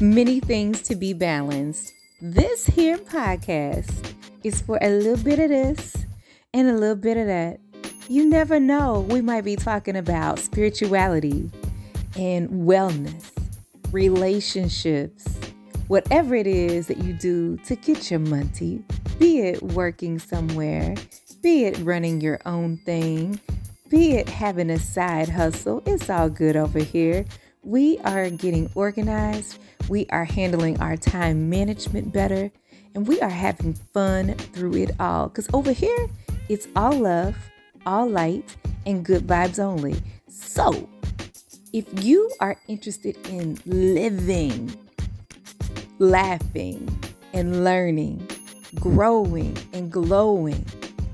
[0.00, 1.92] Many things to be balanced.
[2.20, 4.14] This here podcast
[4.44, 5.96] is for a little bit of this
[6.54, 7.58] and a little bit of that.
[8.08, 11.50] You never know, we might be talking about spirituality
[12.16, 13.32] and wellness,
[13.90, 15.26] relationships,
[15.88, 18.84] whatever it is that you do to get your money,
[19.18, 20.94] be it working somewhere,
[21.42, 23.40] be it running your own thing,
[23.88, 27.24] be it having a side hustle, it's all good over here.
[27.68, 29.58] We are getting organized,
[29.90, 32.50] we are handling our time management better,
[32.94, 35.28] and we are having fun through it all.
[35.28, 36.08] Because over here,
[36.48, 37.36] it's all love,
[37.84, 39.96] all light, and good vibes only.
[40.28, 40.88] So,
[41.74, 44.74] if you are interested in living,
[45.98, 46.88] laughing,
[47.34, 48.26] and learning,
[48.76, 50.64] growing and glowing,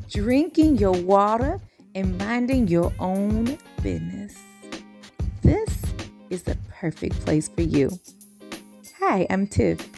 [0.09, 1.61] drinking your water,
[1.97, 4.37] and minding your own business,
[6.35, 7.89] is the perfect place for you.
[8.99, 9.89] Hi, I'm Tiff,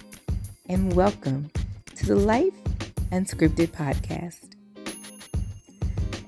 [0.69, 1.51] and welcome
[1.95, 2.53] to the Life
[3.11, 4.51] Unscripted podcast.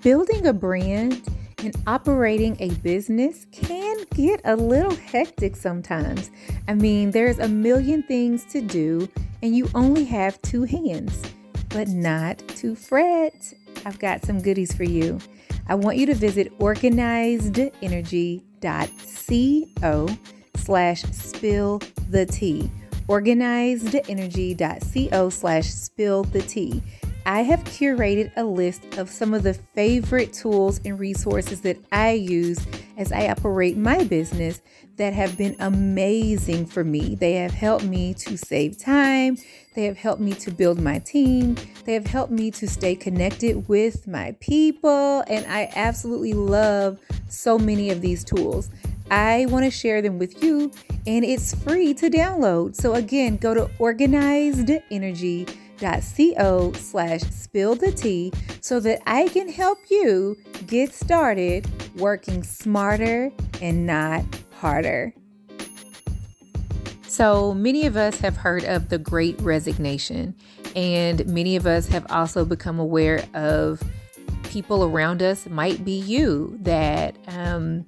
[0.02, 6.30] Building a brand and operating a business can get a little hectic sometimes.
[6.68, 9.10] I mean, there's a million things to do,
[9.42, 11.22] and you only have two hands.
[11.68, 13.52] But not to fret.
[13.84, 15.18] I've got some goodies for you.
[15.68, 16.50] I want you to visit
[18.60, 20.08] organizedenergy.co
[20.56, 22.70] slash spill the tea.
[23.08, 26.82] Organizedenergy.co slash spill the tea.
[27.28, 32.12] I have curated a list of some of the favorite tools and resources that I
[32.12, 32.58] use
[32.96, 34.62] as I operate my business
[34.96, 37.16] that have been amazing for me.
[37.16, 39.36] They have helped me to save time,
[39.74, 43.68] they have helped me to build my team, they have helped me to stay connected
[43.68, 48.70] with my people, and I absolutely love so many of these tools.
[49.10, 50.72] I want to share them with you,
[51.06, 52.74] and it's free to download.
[52.74, 55.46] So, again, go to Organized Energy
[55.78, 61.66] co slash spill the tea so that I can help you get started
[61.96, 63.30] working smarter
[63.60, 65.14] and not harder.
[67.06, 70.34] So, many of us have heard of the great resignation,
[70.76, 73.82] and many of us have also become aware of
[74.44, 77.86] people around us, might be you, that um,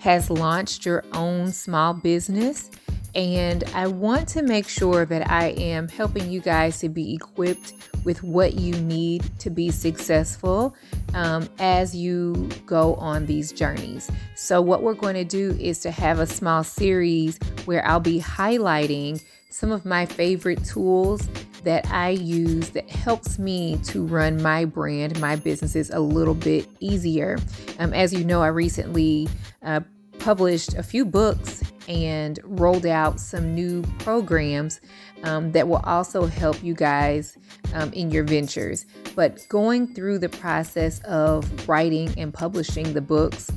[0.00, 2.70] has launched your own small business
[3.14, 7.74] and I want to make sure that I am helping you guys to be equipped
[8.04, 10.74] with what you need to be successful
[11.14, 14.10] um, as you go on these journeys.
[14.34, 18.20] So, what we're going to do is to have a small series where I'll be
[18.20, 21.28] highlighting some of my favorite tools
[21.64, 26.66] that I use that helps me to run my brand, my businesses a little bit
[26.80, 27.38] easier.
[27.78, 29.28] Um, as you know, I recently
[29.62, 29.80] uh,
[30.18, 34.80] published a few books and rolled out some new programs
[35.24, 37.36] um, that will also help you guys
[37.74, 38.86] um, in your ventures.
[39.14, 43.50] But going through the process of writing and publishing the books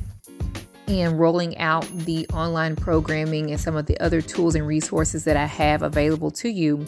[0.88, 5.36] and rolling out the online programming and some of the other tools and resources that
[5.36, 6.84] I have available to you,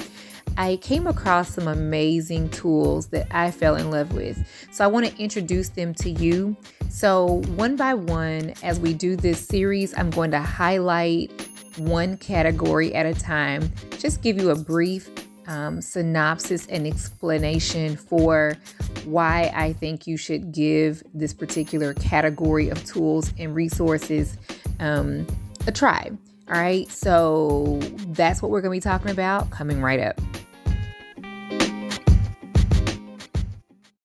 [0.59, 4.45] I came across some amazing tools that I fell in love with.
[4.73, 6.57] So I want to introduce them to you.
[6.91, 11.31] So, one by one, as we do this series, I'm going to highlight
[11.77, 15.09] one category at a time, just give you a brief
[15.47, 18.57] um, synopsis and explanation for
[19.05, 24.37] why I think you should give this particular category of tools and resources
[24.81, 25.25] um,
[25.69, 26.11] a try.
[26.49, 30.21] All right, so that's what we're going to be talking about coming right up.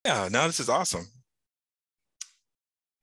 [0.05, 1.07] Yeah, now this is awesome.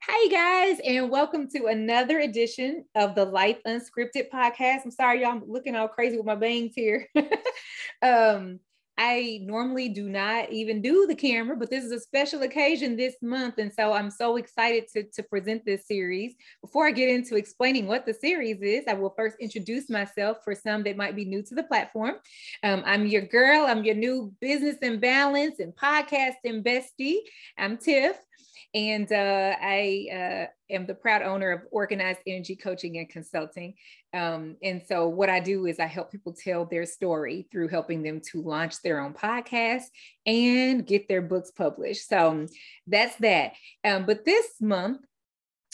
[0.06, 4.84] Hey guys, and welcome to another edition of the Life Unscripted podcast.
[4.84, 7.08] I'm sorry, y'all, I'm looking all crazy with my bangs here.
[8.02, 8.60] um,
[9.02, 13.14] I normally do not even do the camera, but this is a special occasion this
[13.22, 13.54] month.
[13.56, 16.34] And so I'm so excited to, to present this series.
[16.60, 20.54] Before I get into explaining what the series is, I will first introduce myself for
[20.54, 22.16] some that might be new to the platform.
[22.62, 27.20] Um, I'm your girl, I'm your new business and balance and podcasting bestie.
[27.56, 28.18] I'm Tiff.
[28.72, 33.74] And uh, I uh, am the proud owner of Organized Energy Coaching and Consulting.
[34.14, 38.02] Um, and so, what I do is I help people tell their story through helping
[38.02, 39.84] them to launch their own podcast
[40.24, 42.08] and get their books published.
[42.08, 42.46] So,
[42.86, 43.52] that's that.
[43.84, 45.00] Um, but this month,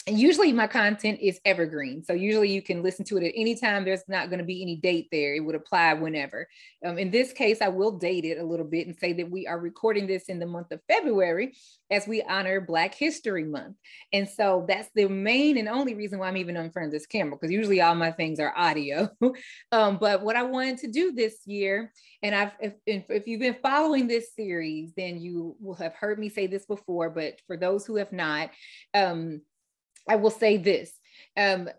[0.07, 2.01] and usually my content is evergreen.
[2.01, 3.83] So usually you can listen to it at any time.
[3.83, 5.35] There's not going to be any date there.
[5.35, 6.47] It would apply whenever.
[6.85, 9.47] Um, in this case, I will date it a little bit and say that we
[9.47, 11.55] are recording this in the month of February
[11.91, 13.75] as we honor Black History Month.
[14.13, 17.05] And so that's the main and only reason why I'm even on front of this
[17.05, 19.09] camera, because usually all my things are audio.
[19.73, 21.91] um, but what I wanted to do this year,
[22.23, 26.29] and I've if, if you've been following this series, then you will have heard me
[26.29, 27.09] say this before.
[27.09, 28.51] But for those who have not,
[28.93, 29.41] um,
[30.07, 30.91] I will say this.
[31.35, 31.69] Um,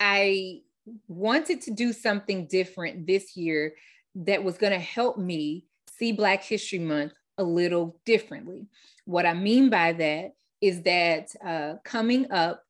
[0.00, 0.62] I
[1.08, 3.74] wanted to do something different this year
[4.14, 5.66] that was going to help me
[5.96, 8.66] see Black History Month a little differently.
[9.04, 12.62] What I mean by that is that uh, coming up,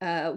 [0.00, 0.32] uh,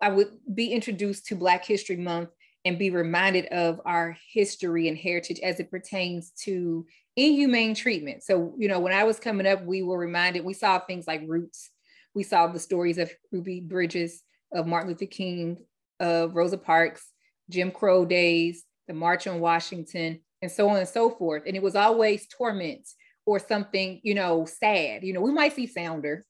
[0.00, 2.30] I would be introduced to Black History Month
[2.64, 8.24] and be reminded of our history and heritage as it pertains to inhumane treatment.
[8.24, 11.22] So, you know, when I was coming up, we were reminded, we saw things like
[11.26, 11.70] roots
[12.16, 14.22] we saw the stories of Ruby Bridges,
[14.52, 15.58] of Martin Luther King,
[16.00, 17.06] of Rosa Parks,
[17.50, 21.42] Jim Crow days, the March on Washington, and so on and so forth.
[21.46, 22.88] And it was always torment
[23.26, 25.04] or something, you know, sad.
[25.04, 26.24] You know, we might see Sounder,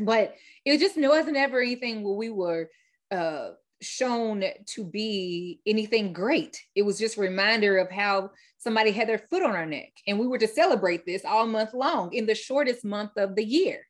[0.00, 0.34] but
[0.64, 2.70] it just wasn't ever anything where we were
[3.10, 3.50] uh,
[3.82, 6.58] shown to be anything great.
[6.74, 9.92] It was just a reminder of how somebody had their foot on our neck.
[10.06, 13.44] And we were to celebrate this all month long in the shortest month of the
[13.44, 13.82] year.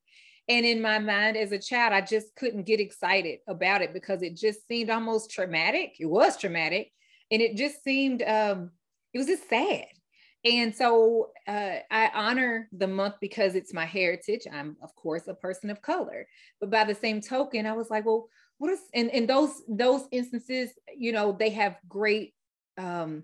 [0.50, 4.20] And in my mind as a child, I just couldn't get excited about it because
[4.20, 5.94] it just seemed almost traumatic.
[6.00, 6.91] It was traumatic.
[7.31, 8.73] And it just seemed, um,
[9.14, 9.87] it was just sad.
[10.44, 14.41] And so uh, I honor the month because it's my heritage.
[14.52, 16.26] I'm, of course, a person of color.
[16.61, 18.26] But by the same token, I was like, well,
[18.58, 22.35] what is, and, and those, those instances, you know, they have great,
[22.76, 23.23] um,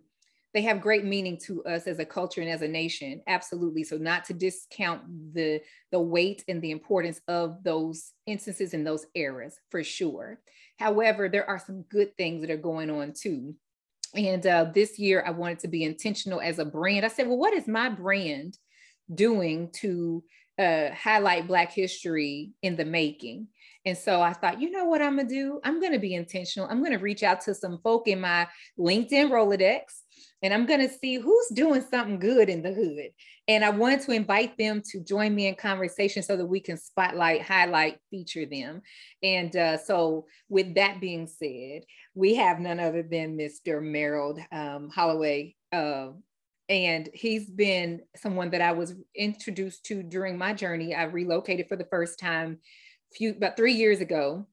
[0.57, 3.85] they have great meaning to us as a culture and as a nation absolutely.
[3.85, 5.03] So not to discount
[5.35, 5.61] the
[5.93, 10.41] the weight and the importance of those instances and those eras for sure.
[10.79, 13.55] However there are some good things that are going on too.
[14.15, 17.05] And uh, this year i wanted to be intentional as a brand.
[17.05, 18.57] I said well what is my brand
[19.15, 20.25] doing to
[20.59, 23.49] uh, highlight black history in the making?
[23.85, 25.61] And so I thought, you know what I'm gonna do?
[25.65, 26.67] I'm gonna be intentional.
[26.71, 28.49] I'm gonna reach out to some folk in my
[28.79, 29.83] LinkedIn Rolodex
[30.43, 33.11] and I'm going to see who's doing something good in the hood.
[33.49, 36.77] And I want to invite them to join me in conversation so that we can
[36.77, 38.83] spotlight, highlight, feature them.
[39.23, 41.83] And uh, so, with that being said,
[42.15, 43.83] we have none other than Mr.
[43.83, 45.55] Merrill um, Holloway.
[45.73, 46.09] Uh,
[46.69, 50.95] and he's been someone that I was introduced to during my journey.
[50.95, 52.59] I relocated for the first time
[53.15, 54.47] few about three years ago,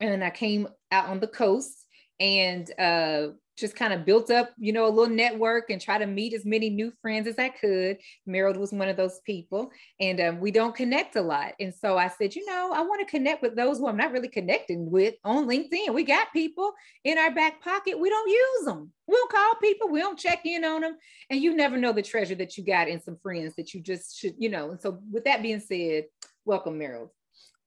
[0.00, 1.86] and I came out on the coast
[2.18, 6.06] and uh, just kind of built up, you know, a little network and try to
[6.06, 7.98] meet as many new friends as I could.
[8.26, 9.70] Merrill was one of those people,
[10.00, 11.52] and um, we don't connect a lot.
[11.60, 14.12] And so I said, you know, I want to connect with those who I'm not
[14.12, 15.92] really connecting with on LinkedIn.
[15.92, 16.72] We got people
[17.04, 17.98] in our back pocket.
[17.98, 18.90] We don't use them.
[19.06, 19.88] We don't call people.
[19.88, 20.96] We don't check in on them.
[21.28, 24.18] And you never know the treasure that you got in some friends that you just
[24.18, 24.70] should, you know.
[24.70, 26.04] And so with that being said,
[26.44, 27.12] welcome, Merrill.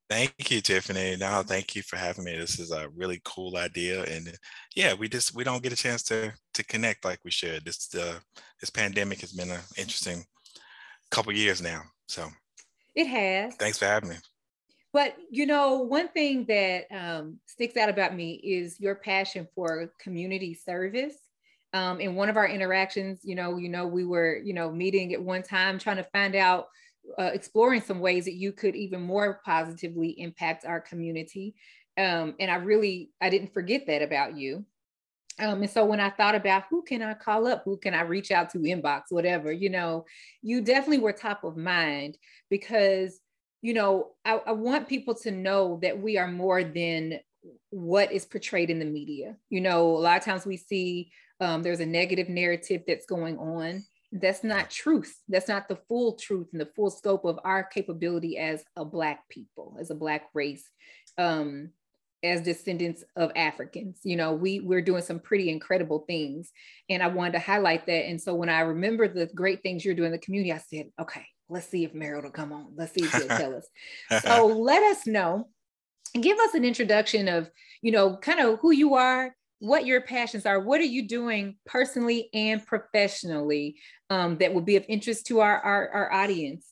[0.08, 1.16] Thank you, Tiffany.
[1.16, 2.38] Now, thank you for having me.
[2.38, 4.38] This is a really cool idea, and
[4.76, 7.66] yeah, we just we don't get a chance to to connect like we should.
[7.66, 8.20] This uh,
[8.60, 10.24] this pandemic has been an interesting
[11.10, 11.82] couple years now.
[12.08, 12.28] So
[12.94, 13.56] it has.
[13.56, 14.16] Thanks for having me.
[14.94, 19.92] But you know, one thing that um, sticks out about me is your passion for
[20.00, 21.16] community service.
[21.74, 25.14] Um, in one of our interactions, you know, you know, we were, you know, meeting
[25.14, 26.68] at one time trying to find out
[27.20, 31.56] uh, exploring some ways that you could even more positively impact our community.
[31.98, 34.66] Um, and I really, I didn't forget that about you.
[35.40, 38.02] Um, and so when I thought about who can I call up, who can I
[38.02, 40.06] reach out to, inbox, whatever, you know,
[40.42, 42.18] you definitely were top of mind
[42.50, 43.20] because,
[43.62, 47.20] you know, I, I want people to know that we are more than
[47.70, 49.36] what is portrayed in the media.
[49.50, 53.38] You know, a lot of times we see um, there's a negative narrative that's going
[53.38, 53.84] on
[54.22, 55.22] that's not truth.
[55.28, 59.28] That's not the full truth and the full scope of our capability as a Black
[59.30, 60.70] people, as a Black race,
[61.18, 61.70] um,
[62.24, 64.00] as descendants of Africans.
[64.04, 66.52] You know, we we're doing some pretty incredible things,
[66.90, 68.08] and I wanted to highlight that.
[68.08, 70.92] And so when I remember the great things you're doing in the community, I said,
[71.00, 72.74] okay, let's see if Merrill will come on.
[72.76, 73.68] Let's see if he'll tell us.
[74.24, 75.50] So let us know.
[76.20, 80.46] Give us an introduction of, you know, kind of who you are, what your passions
[80.46, 80.60] are.
[80.60, 83.78] What are you doing personally and professionally
[84.10, 86.68] um, that would be of interest to our, our, our audience?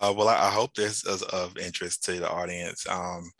[0.00, 2.86] Uh, well, I, I, hope this is of interest to the audience.
[2.88, 3.30] Um,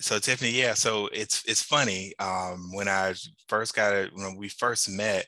[0.00, 2.14] so Tiffany, yeah, so it's it's funny.
[2.18, 3.14] Um, when I
[3.48, 5.26] first got it, when we first met,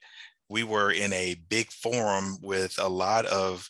[0.48, 3.68] we were in a big forum with a lot of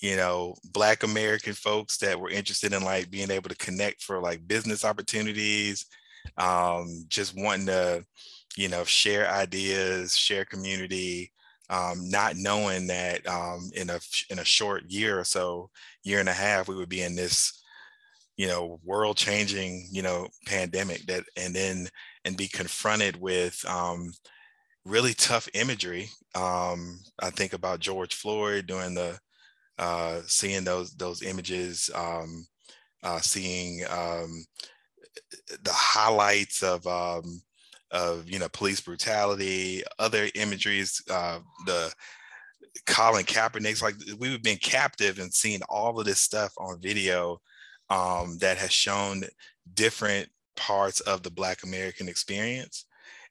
[0.00, 4.20] you know, Black American folks that were interested in like being able to connect for
[4.20, 5.86] like business opportunities,
[6.36, 8.04] um, just wanting to,
[8.56, 11.32] you know, share ideas, share community,
[11.70, 13.98] um, not knowing that um, in a
[14.30, 15.70] in a short year or so,
[16.04, 17.62] year and a half, we would be in this,
[18.36, 21.88] you know, world changing, you know, pandemic that, and then
[22.24, 24.12] and be confronted with um,
[24.84, 26.10] really tough imagery.
[26.34, 29.18] Um, I think about George Floyd during the
[29.78, 32.46] uh, seeing those those images, um,
[33.02, 34.44] uh, seeing um,
[35.62, 37.42] the highlights of um,
[37.90, 41.92] of you know police brutality, other imageries, uh, the
[42.86, 47.40] Colin Kaepernick's like we've been captive and seeing all of this stuff on video
[47.90, 49.22] um, that has shown
[49.74, 52.86] different parts of the Black American experience,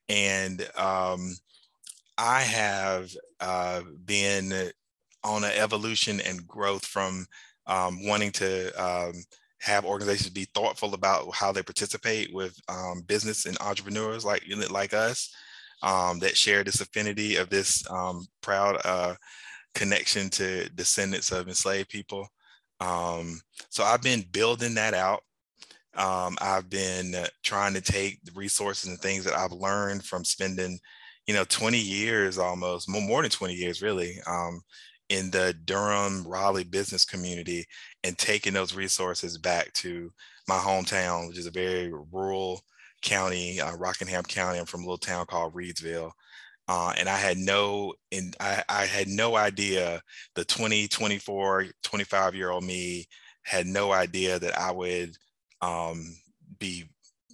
[0.08, 1.36] and um,
[2.18, 3.10] I have
[3.40, 4.72] uh, been
[5.24, 7.26] on an evolution and growth from
[7.68, 9.14] um, wanting to um,
[9.62, 14.94] have organizations be thoughtful about how they participate with um, business and entrepreneurs like like
[14.94, 15.34] us
[15.84, 19.15] um, that share this affinity of this um, proud uh,
[19.75, 22.27] connection to descendants of enslaved people.
[22.80, 23.39] Um,
[23.70, 25.22] so I've been building that out.
[25.96, 30.80] I've been trying to take the resources and things that I've learned from spending
[31.27, 34.62] you know 20 years almost more, more than 20 years really um,
[35.10, 37.65] in the Durham, Raleigh business community
[38.03, 40.12] and taking those resources back to
[40.48, 42.62] my hometown, which is a very rural
[43.01, 44.60] county, uh, Rockingham County.
[44.60, 46.12] I'm from a little town called Reidsville.
[46.67, 50.01] Uh, and I had no, and I, I had no idea
[50.36, 53.05] the 20, 24, 25 year old me
[53.43, 55.17] had no idea that I would
[55.62, 56.15] um,
[56.60, 56.86] be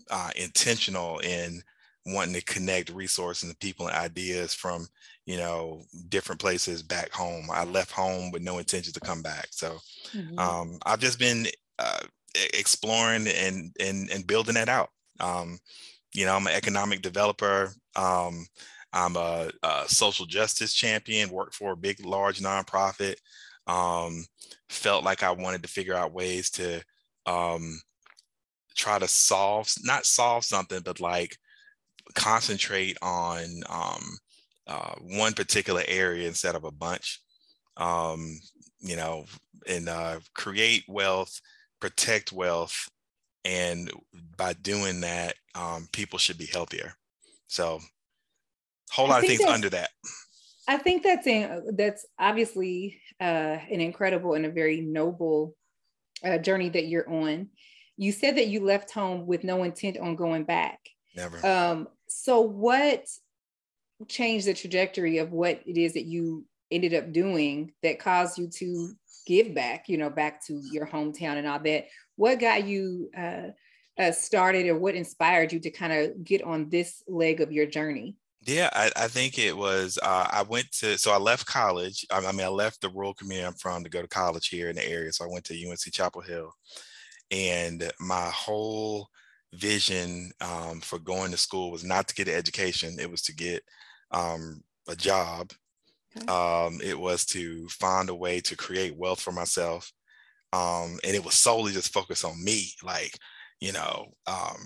[0.10, 1.62] uh, intentional in
[2.06, 4.88] wanting to connect resources and people and ideas from
[5.28, 7.50] you know different places back home.
[7.52, 9.50] I left home with no intention to come back.
[9.52, 9.78] So
[10.16, 10.40] mm-hmm.
[10.40, 11.46] um, i've just been
[11.78, 12.00] uh,
[12.54, 14.90] exploring and, and and building that out.
[15.20, 15.60] Um,
[16.14, 17.74] you know i'm an economic developer.
[17.96, 18.48] Um,
[18.94, 23.16] i'm a, a, social justice champion worked for a big large nonprofit.
[23.68, 24.26] Um,
[24.70, 26.82] felt like i wanted to figure out ways to
[27.26, 27.82] um,
[28.76, 31.36] try to solve not solve something but like
[32.16, 34.18] concentrate on um,
[34.68, 37.22] uh, one particular area instead of a bunch.
[37.78, 38.40] Um,
[38.80, 39.26] you know,
[39.68, 41.40] and uh, create wealth,
[41.80, 42.90] protect wealth,
[43.46, 43.92] and
[44.36, 46.94] by doing that, um, people should be healthier.
[47.48, 47.80] So,
[48.92, 49.90] whole lot of things under that.
[50.68, 55.56] I think that's in, that's obviously uh, an incredible and a very noble
[56.24, 57.50] uh, journey that you're on.
[57.96, 60.80] You said that you left home with no intent on going back.
[61.16, 61.46] Never.
[61.46, 63.08] Um, so what
[64.08, 68.48] changed the trajectory of what it is that you ended up doing that caused you
[68.48, 68.92] to
[69.26, 71.88] give back, you know, back to your hometown and all that?
[72.16, 73.50] What got you uh,
[73.98, 77.66] uh, started or what inspired you to kind of get on this leg of your
[77.66, 78.16] journey?
[78.46, 80.00] Yeah, I, I think it was.
[80.02, 82.06] Uh, I went to so I left college.
[82.10, 84.70] I, I, mean, I left the rural community I'm from to go to college here
[84.70, 85.12] in the area.
[85.12, 86.54] So I went to UNC Chapel Hill,
[87.30, 89.10] and my whole
[89.54, 93.36] vision um, for going to school was not to get an education, it was to
[93.36, 93.64] get
[94.12, 95.52] um, a job.
[96.18, 96.28] Okay.
[96.28, 99.92] Um, it was to find a way to create wealth for myself.
[100.54, 102.72] Um, and it was solely just focused on me.
[102.84, 103.18] Like,
[103.60, 104.58] you know, um,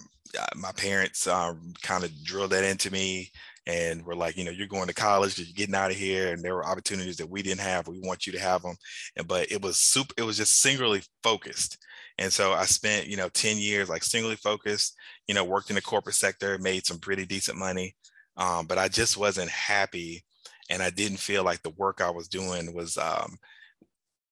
[0.56, 3.32] my parents um, kind of drilled that into me
[3.68, 6.42] and we're like, you know, you're going to college, you're getting out of here, and
[6.42, 7.88] there were opportunities that we didn't have.
[7.88, 8.76] We want you to have them,
[9.16, 10.14] and but it was super.
[10.18, 11.78] It was just singularly focused,
[12.18, 14.96] and so I spent, you know, 10 years like singly focused,
[15.28, 17.96] you know, worked in the corporate sector, made some pretty decent money.
[18.42, 20.24] Um, but I just wasn't happy.
[20.70, 23.38] And I didn't feel like the work I was doing was, um,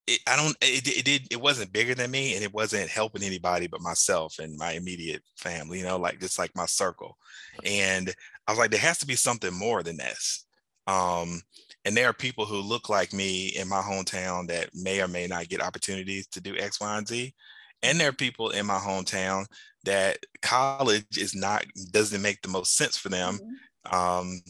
[0.07, 3.21] it, I don't, it, it did, it wasn't bigger than me and it wasn't helping
[3.21, 7.17] anybody but myself and my immediate family, you know, like just like my circle.
[7.63, 8.13] And
[8.47, 10.45] I was like, there has to be something more than this.
[10.87, 11.41] Um,
[11.85, 15.27] and there are people who look like me in my hometown that may or may
[15.27, 17.33] not get opportunities to do X, Y, and Z
[17.81, 19.45] and there are people in my hometown
[19.85, 23.53] that college is not doesn't make the most sense for them mm-hmm.
[23.91, 24.41] Um,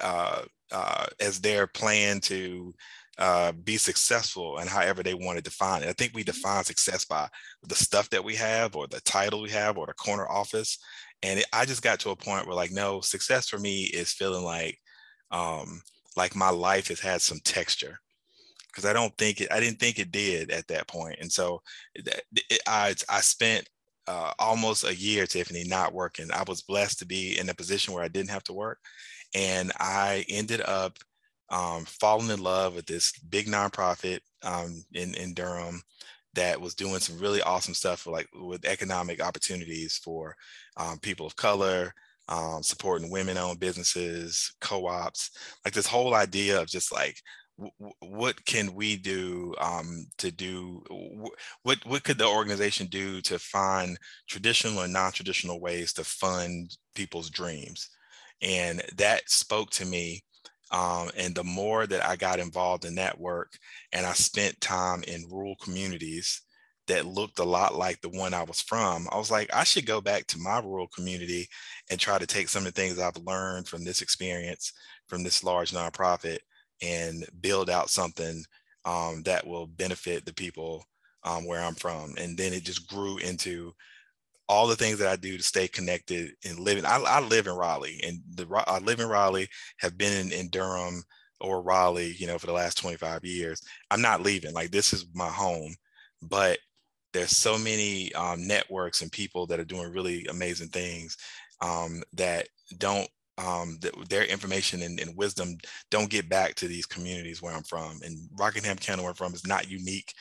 [0.00, 0.42] uh,
[0.72, 2.74] uh, as their plan to
[3.18, 5.88] uh, be successful and however they want to define it.
[5.88, 6.30] I think we mm-hmm.
[6.30, 7.28] define success by
[7.64, 10.78] the stuff that we have or the title we have or the corner office.
[11.22, 14.12] And it, I just got to a point where like, no, success for me is
[14.12, 14.78] feeling like
[15.30, 15.82] um,
[16.16, 17.98] like my life has had some texture
[18.68, 21.16] because I don't think it, I didn't think it did at that point.
[21.20, 21.60] And so
[21.94, 22.08] it,
[22.66, 23.68] I, I spent
[24.08, 26.28] uh, almost a year, Tiffany, not working.
[26.32, 28.78] I was blessed to be in a position where I didn't have to work.
[29.34, 30.96] And I ended up
[31.50, 35.82] um, fallen in love with this big nonprofit um, in in Durham
[36.34, 40.34] that was doing some really awesome stuff for like with economic opportunities for
[40.78, 41.92] um, people of color,
[42.28, 45.30] um, supporting women-owned businesses, co-ops,
[45.64, 47.20] like this whole idea of just like
[48.00, 50.82] what can we do um, to do
[51.62, 53.98] what what could the organization do to find
[54.28, 57.88] traditional and non-traditional ways to fund people's dreams?
[58.40, 60.22] And that spoke to me
[60.70, 63.58] um, and the more that I got involved in that work
[63.92, 66.42] and I spent time in rural communities
[66.88, 69.86] that looked a lot like the one I was from, I was like, I should
[69.86, 71.48] go back to my rural community
[71.90, 74.72] and try to take some of the things I've learned from this experience
[75.06, 76.38] from this large nonprofit
[76.82, 78.42] and build out something
[78.84, 80.84] um, that will benefit the people
[81.24, 82.14] um, where I'm from.
[82.18, 83.74] And then it just grew into
[84.48, 86.86] all the things that I do to stay connected and living.
[86.86, 90.48] I, I live in Raleigh and the I live in Raleigh, have been in, in
[90.48, 91.02] Durham
[91.40, 93.60] or Raleigh, you know, for the last 25 years.
[93.90, 94.54] I'm not leaving.
[94.54, 95.74] Like this is my home,
[96.22, 96.58] but
[97.12, 101.16] there's so many um, networks and people that are doing really amazing things
[101.60, 103.08] um, that don't
[103.38, 105.56] um, that their information and, and, wisdom
[105.90, 108.00] don't get back to these communities where I'm from.
[108.04, 110.12] And Rockingham County, where I'm from, is not unique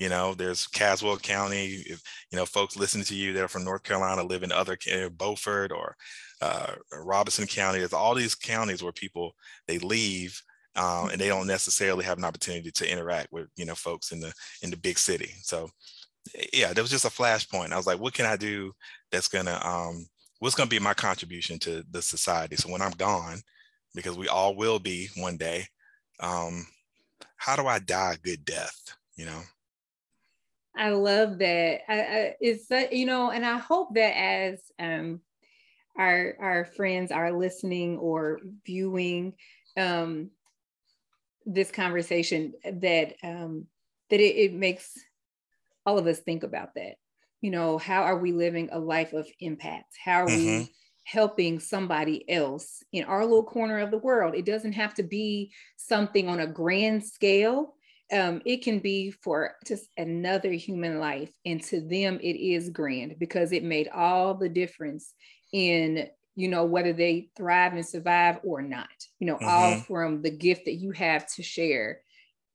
[0.00, 1.84] you know, there's Caswell County.
[1.84, 4.78] If you know folks listening to you that are from North Carolina live in other
[5.14, 5.94] Beaufort or
[6.40, 7.80] uh, Robeson County.
[7.80, 9.32] There's all these counties where people
[9.68, 10.40] they leave
[10.74, 14.20] um, and they don't necessarily have an opportunity to interact with you know folks in
[14.20, 15.34] the in the big city.
[15.42, 15.68] So
[16.50, 17.72] yeah, there was just a flashpoint.
[17.72, 18.72] I was like, what can I do
[19.12, 20.06] that's gonna um,
[20.40, 22.56] what's gonna be my contribution to the society?
[22.56, 23.40] So when I'm gone,
[23.94, 25.66] because we all will be one day,
[26.18, 26.66] um,
[27.36, 28.96] how do I die a good death?
[29.16, 29.42] You know.
[30.76, 31.80] I love that.
[31.88, 35.20] I, I, it's you know, and I hope that as um,
[35.98, 39.34] our our friends are listening or viewing
[39.76, 40.30] um,
[41.44, 43.66] this conversation, that um,
[44.08, 44.92] that it, it makes
[45.84, 46.94] all of us think about that.
[47.40, 49.94] You know, how are we living a life of impact?
[50.02, 50.60] How are mm-hmm.
[50.60, 50.72] we
[51.04, 54.34] helping somebody else in our little corner of the world?
[54.34, 57.74] It doesn't have to be something on a grand scale
[58.12, 61.30] um, it can be for just another human life.
[61.44, 65.14] And to them, it is grand because it made all the difference
[65.52, 69.48] in, you know, whether they thrive and survive or not, you know, mm-hmm.
[69.48, 72.00] all from the gift that you have to share,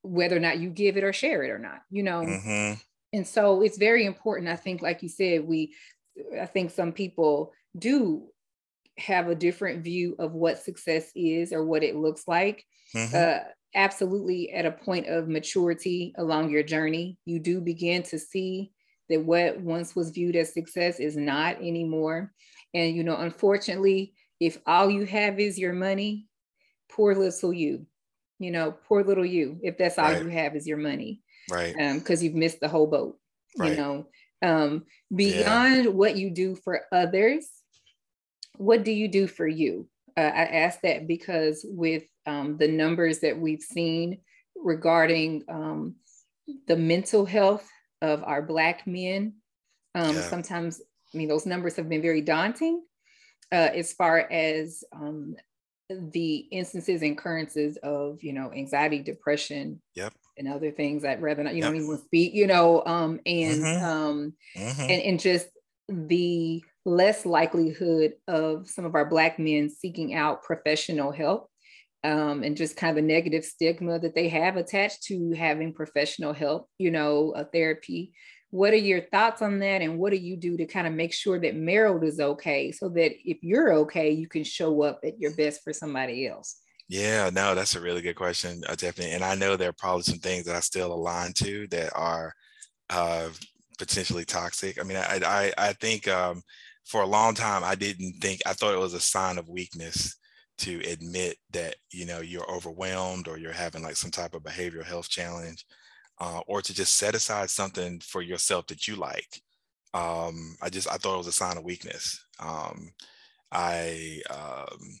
[0.02, 2.20] whether or not you give it or share it or not, you know.
[2.20, 2.80] Mm-hmm.
[3.16, 4.48] And so it's very important.
[4.48, 5.74] I think, like you said, we,
[6.38, 8.26] I think some people do
[8.98, 12.62] have a different view of what success is or what it looks like.
[12.94, 13.16] Mm-hmm.
[13.16, 18.70] Uh, absolutely at a point of maturity along your journey, you do begin to see
[19.08, 22.32] that what once was viewed as success is not anymore.
[22.74, 26.26] And, you know, unfortunately, if all you have is your money,
[26.90, 27.86] poor little you,
[28.38, 30.22] you know, poor little you, if that's all right.
[30.22, 31.22] you have is your money.
[31.50, 31.74] Right.
[31.94, 33.18] Because um, you've missed the whole boat,
[33.58, 33.70] right.
[33.70, 34.06] you know.
[34.42, 35.90] Um, beyond yeah.
[35.90, 37.48] what you do for others,
[38.56, 39.88] what do you do for you?
[40.16, 44.18] Uh, I ask that because with um, the numbers that we've seen
[44.56, 45.96] regarding um,
[46.66, 47.68] the mental health
[48.02, 49.34] of our Black men.
[49.94, 50.22] Um, yeah.
[50.22, 50.80] Sometimes,
[51.14, 52.82] I mean, those numbers have been very daunting
[53.52, 55.36] uh, as far as um,
[55.88, 60.12] the instances and occurrences of, you know, anxiety, depression, yep.
[60.38, 61.72] And other things I'd rather not, you yep.
[61.72, 63.84] know, even speak, you know, um, and, mm-hmm.
[63.84, 64.80] Um, mm-hmm.
[64.80, 65.48] and and just
[65.88, 71.50] the less likelihood of some of our Black men seeking out professional help
[72.04, 76.32] um, and just kind of a negative stigma that they have attached to having professional
[76.32, 78.12] help, you know, a therapy.
[78.50, 79.82] What are your thoughts on that?
[79.82, 82.88] And what do you do to kind of make sure that Merrill is okay so
[82.90, 86.56] that if you're okay, you can show up at your best for somebody else?
[86.88, 89.14] Yeah, no, that's a really good question, uh, definitely.
[89.14, 92.32] And I know there are probably some things that I still align to that are
[92.90, 93.30] uh,
[93.78, 94.80] potentially toxic.
[94.80, 96.42] I mean, I I, I think um,
[96.86, 100.16] for a long time I didn't think I thought it was a sign of weakness
[100.58, 104.84] to admit that you know you're overwhelmed or you're having like some type of behavioral
[104.84, 105.66] health challenge
[106.20, 109.42] uh, or to just set aside something for yourself that you like
[109.94, 112.90] um, i just i thought it was a sign of weakness um,
[113.52, 114.98] I, um,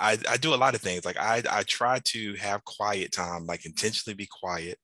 [0.00, 3.46] I i do a lot of things like i i try to have quiet time
[3.46, 4.78] like intentionally be quiet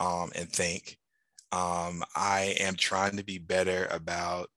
[0.00, 0.98] um, and think
[1.52, 4.48] um, i am trying to be better about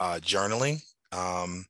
[0.00, 0.80] uh, journaling
[1.12, 1.64] um,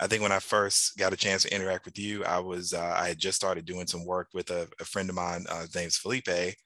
[0.00, 2.96] I think when I first got a chance to interact with you, I was uh,
[2.96, 5.44] I had just started doing some work with a, a friend of mine.
[5.46, 6.56] Uh, his name's Felipe,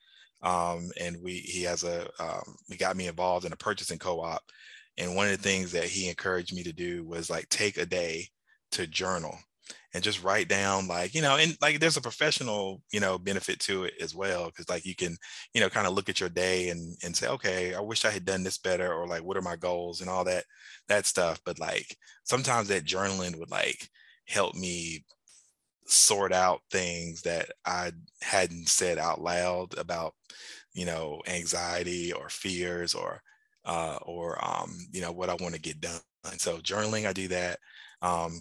[0.43, 4.43] um, and we he has a um, he got me involved in a purchasing co-op.
[4.99, 7.87] And one of the things that he encouraged me to do was like take a
[7.87, 8.29] day
[8.73, 9.37] to journal.
[9.95, 13.61] And just write down like you know and like there's a professional you know benefit
[13.61, 15.17] to it as well because like you can
[15.55, 18.11] you know kind of look at your day and and say okay i wish i
[18.11, 20.01] had done this better or like what are my goals?
[20.01, 20.45] and all that
[20.89, 23.89] that stuff but like sometimes that journaling would like
[24.27, 25.05] help me
[25.87, 30.15] sort out things that i hadn't said out loud about
[30.73, 33.21] you know anxiety or fears or
[33.67, 36.01] uh or um you know what i want to get done.
[36.31, 37.59] And so journaling i do that
[38.03, 38.41] um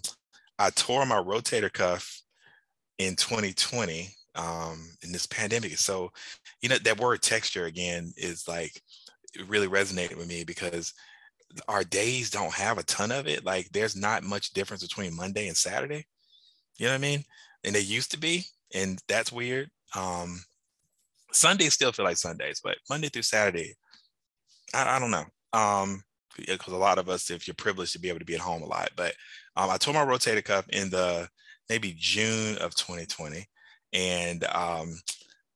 [0.58, 2.22] I tore my rotator cuff
[2.98, 5.76] in 2020 um, in this pandemic.
[5.78, 6.10] So,
[6.60, 8.80] you know, that word texture again is like,
[9.34, 10.92] it really resonated with me because
[11.68, 13.44] our days don't have a ton of it.
[13.44, 16.06] Like, there's not much difference between Monday and Saturday.
[16.78, 17.24] You know what I mean?
[17.64, 19.70] And they used to be, and that's weird.
[19.96, 20.42] Um,
[21.32, 23.74] Sundays still feel like Sundays, but Monday through Saturday,
[24.72, 25.24] I, I don't know.
[25.52, 26.02] Um,
[26.36, 28.62] because a lot of us, if you're privileged to be able to be at home
[28.62, 29.14] a lot, but
[29.56, 31.28] um, I tore my rotator cuff in the
[31.68, 33.46] maybe June of 2020,
[33.92, 34.98] and um,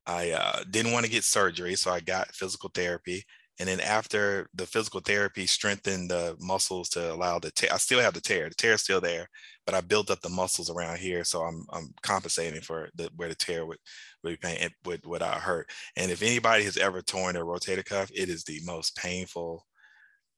[0.07, 3.25] I uh, didn't want to get surgery, so I got physical therapy.
[3.61, 8.01] And then after the physical therapy strengthened the muscles to allow the tear, I still
[8.01, 8.49] have the tear.
[8.49, 9.29] The tear is still there,
[9.67, 13.29] but I built up the muscles around here, so I'm I'm compensating for the where
[13.29, 13.79] the tear would
[14.23, 15.69] would be pain would would uh, hurt.
[15.97, 19.67] And if anybody has ever torn their rotator cuff, it is the most painful.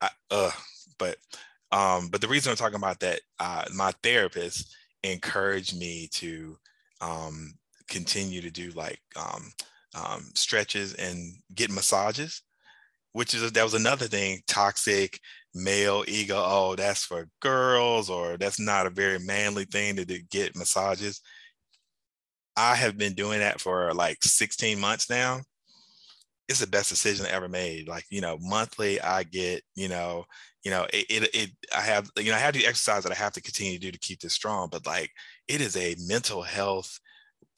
[0.00, 0.50] I, uh,
[0.98, 1.18] but
[1.72, 6.56] um, but the reason I'm talking about that, uh, my therapist encouraged me to
[7.00, 7.54] um,
[7.88, 9.52] continue to do like um,
[9.94, 12.42] um, stretches and get massages,
[13.12, 14.40] which is that was another thing.
[14.46, 15.20] Toxic
[15.54, 16.42] male ego.
[16.44, 21.20] Oh, that's for girls, or that's not a very manly thing to, to get massages.
[22.56, 25.40] I have been doing that for like 16 months now.
[26.48, 27.88] It's the best decision I ever made.
[27.88, 30.24] Like, you know, monthly I get, you know,
[30.64, 33.16] you know, it, it, it, I have, you know, I have the exercise that I
[33.16, 35.10] have to continue to do to keep this strong, but like
[35.48, 36.98] it is a mental health,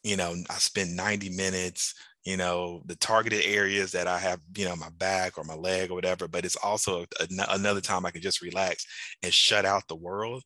[0.05, 4.67] you know, I spend 90 minutes, you know, the targeted areas that I have, you
[4.67, 8.11] know, my back or my leg or whatever, but it's also a, another time I
[8.13, 8.87] can just relax
[9.23, 10.43] and shut out the world.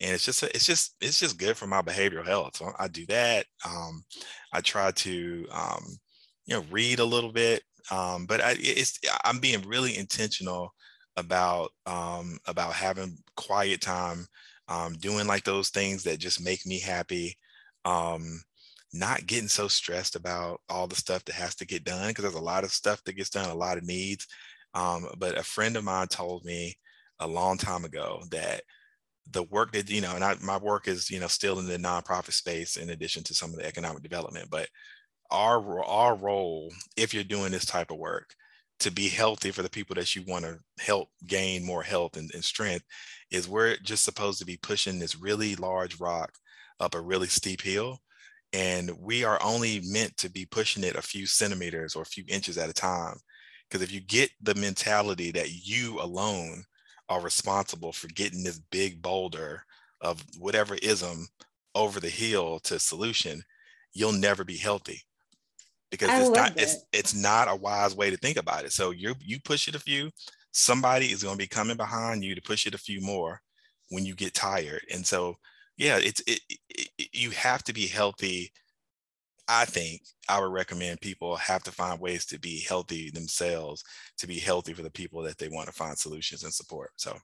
[0.00, 2.56] And it's just, it's just, it's just good for my behavioral health.
[2.56, 3.46] So I do that.
[3.66, 4.02] Um,
[4.52, 5.84] I try to, um,
[6.46, 10.72] you know, read a little bit, um, but I, it's, I'm being really intentional
[11.20, 14.26] about um, about having quiet time,
[14.68, 17.36] um, doing like those things that just make me happy,
[17.84, 18.42] um,
[18.92, 22.34] not getting so stressed about all the stuff that has to get done because there's
[22.34, 24.26] a lot of stuff that gets done, a lot of needs.
[24.74, 26.76] Um, but a friend of mine told me
[27.20, 28.62] a long time ago that
[29.32, 31.76] the work that you know, and I, my work is you know still in the
[31.76, 34.68] nonprofit space in addition to some of the economic development, but
[35.30, 38.34] our our role if you're doing this type of work
[38.80, 42.30] to be healthy for the people that you want to help gain more health and,
[42.34, 42.84] and, strength
[43.30, 46.32] is we're just supposed to be pushing this really large rock
[46.80, 48.00] up a really steep hill
[48.52, 52.24] and we are only meant to be pushing it a few centimeters or a few
[52.26, 53.16] inches at a time.
[53.68, 56.64] Because if you get the mentality that you alone
[57.08, 59.62] are responsible for getting this big boulder
[60.00, 61.28] of whatever ism
[61.74, 63.42] over the hill to solution
[63.92, 65.02] you'll never be healthy
[65.90, 68.72] because I it's not it's it's not a wise way to think about it.
[68.72, 70.10] So you you push it a few,
[70.52, 73.40] somebody is going to be coming behind you to push it a few more
[73.90, 74.82] when you get tired.
[74.92, 75.34] And so
[75.76, 78.52] yeah, it's it, it, it you have to be healthy.
[79.48, 83.82] I think I would recommend people have to find ways to be healthy themselves,
[84.18, 86.90] to be healthy for the people that they want to find solutions and support.
[86.96, 87.16] So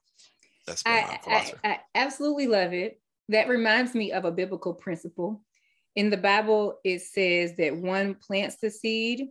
[0.65, 2.99] that's I, I, I absolutely love it.
[3.29, 5.41] That reminds me of a biblical principle
[5.97, 9.29] in the Bible, it says that one plants the seed,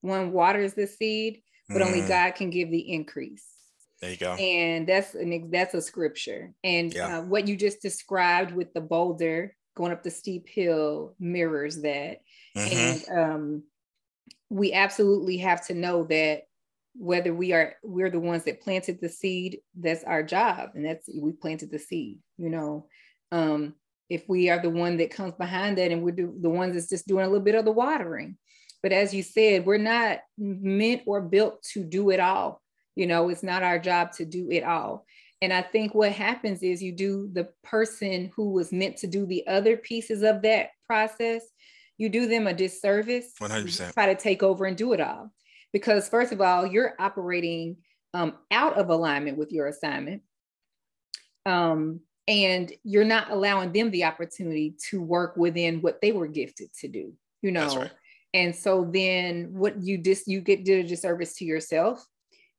[0.00, 1.86] one waters the seed, but mm.
[1.86, 3.46] only God can give the increase.
[4.02, 4.32] There you go.
[4.32, 6.52] And that's an that's a scripture.
[6.64, 7.18] And yeah.
[7.18, 12.18] uh, what you just described with the boulder going up the steep hill mirrors that.
[12.56, 12.76] Mm-hmm.
[12.76, 13.62] And um,
[14.50, 16.42] we absolutely have to know that
[16.96, 21.08] whether we are we're the ones that planted the seed, that's our job, and that's
[21.14, 22.18] we planted the seed.
[22.38, 22.86] You know,
[23.30, 23.74] um,
[24.08, 27.06] if we are the one that comes behind that and we're the ones that's just
[27.06, 28.36] doing a little bit of the watering.
[28.82, 32.62] But as you said, we're not meant or built to do it all.
[32.94, 35.04] You know, it's not our job to do it all.
[35.40, 39.26] And I think what happens is you do the person who was meant to do
[39.26, 41.42] the other pieces of that process,
[41.96, 43.32] you do them a disservice.
[43.40, 43.92] 100%.
[43.92, 45.32] Try to take over and do it all.
[45.72, 47.76] Because, first of all, you're operating
[48.14, 50.22] um, out of alignment with your assignment.
[51.44, 56.68] Um, and you're not allowing them the opportunity to work within what they were gifted
[56.78, 57.12] to do
[57.42, 57.90] you know right.
[58.34, 62.04] and so then what you just you get did a disservice to yourself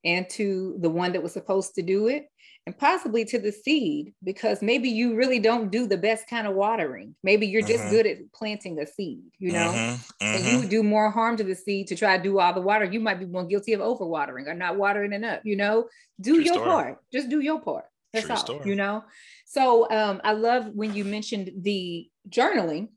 [0.04, 2.28] and to the one that was supposed to do it
[2.70, 6.54] and possibly to the seed because maybe you really don't do the best kind of
[6.54, 7.16] watering.
[7.24, 7.92] Maybe you're just mm-hmm.
[7.92, 10.24] good at planting a seed, you know, mm-hmm.
[10.24, 10.68] and you mm-hmm.
[10.68, 12.86] do more harm to the seed to try to do all the water.
[12.86, 15.88] You might be more guilty of overwatering or not watering enough, you know.
[16.22, 16.70] Do True your story.
[16.70, 16.98] part.
[17.12, 17.86] Just do your part.
[18.14, 18.70] That's True all, story.
[18.70, 19.04] you know.
[19.46, 22.90] So um, I love when you mentioned the journaling.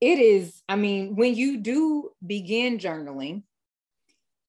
[0.00, 3.44] It is, I mean, when you do begin journaling,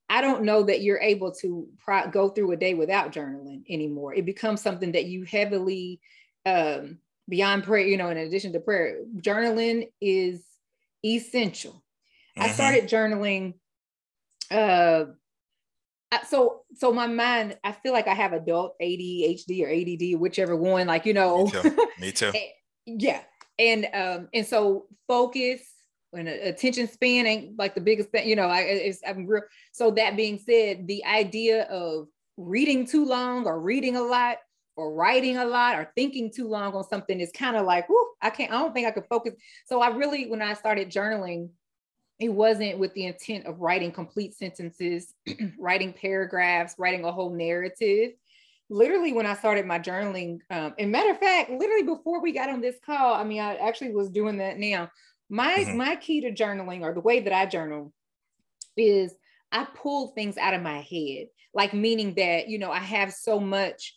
[0.09, 4.13] I don't know that you're able to pro- go through a day without journaling anymore.
[4.13, 6.01] It becomes something that you heavily,
[6.45, 6.97] um,
[7.29, 10.43] beyond prayer, you know, in addition to prayer, journaling is
[11.05, 11.83] essential.
[12.37, 12.43] Mm-hmm.
[12.43, 13.53] I started journaling.
[14.51, 15.05] Uh,
[16.21, 20.87] so so my mind, I feel like I have adult ADHD or ADD, whichever one,
[20.87, 21.45] like you know.
[21.45, 21.75] Me too.
[21.99, 22.31] Me too.
[22.85, 23.21] yeah,
[23.57, 25.61] and um, and so focus
[26.13, 29.43] and attention span ain't like the biggest thing, you know, I, it's, I'm real.
[29.71, 34.37] So that being said, the idea of reading too long or reading a lot
[34.75, 38.07] or writing a lot or thinking too long on something is kind of like, whoo,
[38.21, 39.33] I can't, I don't think I could focus.
[39.65, 41.49] So I really, when I started journaling,
[42.19, 45.13] it wasn't with the intent of writing complete sentences,
[45.59, 48.11] writing paragraphs, writing a whole narrative.
[48.69, 52.49] Literally, when I started my journaling, um, and matter of fact, literally before we got
[52.49, 54.89] on this call, I mean, I actually was doing that now.
[55.29, 55.77] My mm-hmm.
[55.77, 57.91] my key to journaling or the way that I journal
[58.77, 59.13] is
[59.51, 63.39] I pull things out of my head, like meaning that, you know, I have so
[63.39, 63.95] much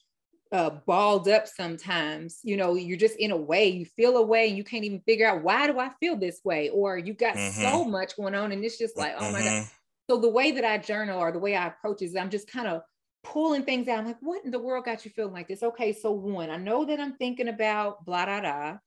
[0.53, 4.49] uh, balled up sometimes, you know, you're just in a way, you feel a way
[4.49, 6.69] and you can't even figure out why do I feel this way?
[6.69, 7.63] Or you got mm-hmm.
[7.63, 9.49] so much going on and it's just like, oh my God.
[9.49, 9.69] Mm-hmm.
[10.09, 12.69] So the way that I journal or the way I approach is I'm just kind
[12.69, 12.83] of
[13.25, 13.99] pulling things out.
[13.99, 15.65] I'm like, what in the world got you feeling like this?
[15.65, 18.79] Okay, so one, I know that I'm thinking about blah, blah, blah.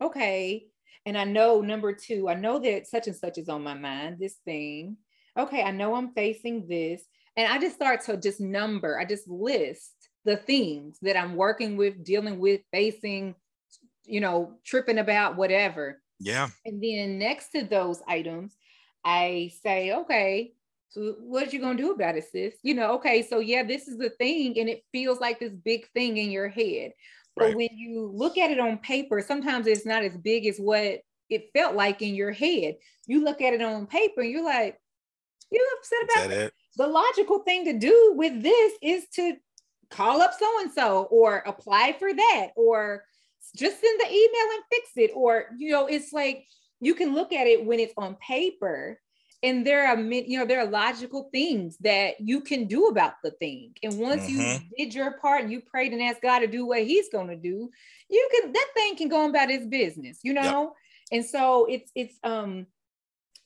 [0.00, 0.66] Okay.
[1.06, 4.18] And I know number two, I know that such and such is on my mind,
[4.20, 4.96] this thing.
[5.36, 7.02] Okay, I know I'm facing this.
[7.36, 11.76] And I just start to just number, I just list the things that I'm working
[11.76, 13.34] with, dealing with, facing,
[14.04, 16.00] you know, tripping about, whatever.
[16.18, 16.48] Yeah.
[16.64, 18.56] And then next to those items,
[19.04, 20.52] I say, okay,
[20.90, 22.54] so what you gonna do about it, sis?
[22.62, 25.88] You know, okay, so yeah, this is the thing, and it feels like this big
[25.92, 26.92] thing in your head.
[27.36, 27.56] But right.
[27.56, 31.50] when you look at it on paper, sometimes it's not as big as what it
[31.54, 32.76] felt like in your head.
[33.06, 34.78] You look at it on paper and you're like,
[35.50, 36.52] you upset about it.
[36.76, 39.36] The logical thing to do with this is to
[39.90, 43.04] call up so and so or apply for that or
[43.56, 45.10] just send the email and fix it.
[45.14, 46.46] Or, you know, it's like
[46.80, 48.98] you can look at it when it's on paper
[49.42, 53.30] and there are you know there are logical things that you can do about the
[53.32, 54.40] thing and once mm-hmm.
[54.40, 57.28] you did your part and you prayed and asked god to do what he's going
[57.28, 57.70] to do
[58.08, 60.72] you can that thing can go about its business you know yep.
[61.12, 62.66] and so it's it's um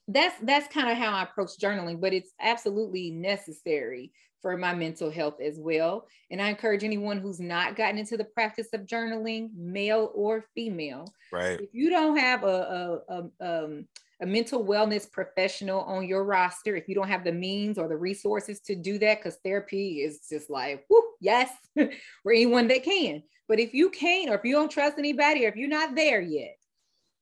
[0.09, 4.12] that's that's kind of how i approach journaling but it's absolutely necessary
[4.44, 6.07] for my mental health as well.
[6.30, 11.07] And i encourage anyone who's not gotten into the practice of journaling male or female
[11.33, 11.59] right.
[11.59, 13.87] if you don't have a, a, a um
[14.20, 17.96] a mental wellness professional on your roster if you don't have the means or the
[17.96, 21.50] resources to do that because therapy is just like whoo, yes
[22.22, 23.22] for anyone that can.
[23.48, 26.20] But if you can't or if you don't trust anybody or if you're not there
[26.20, 26.57] yet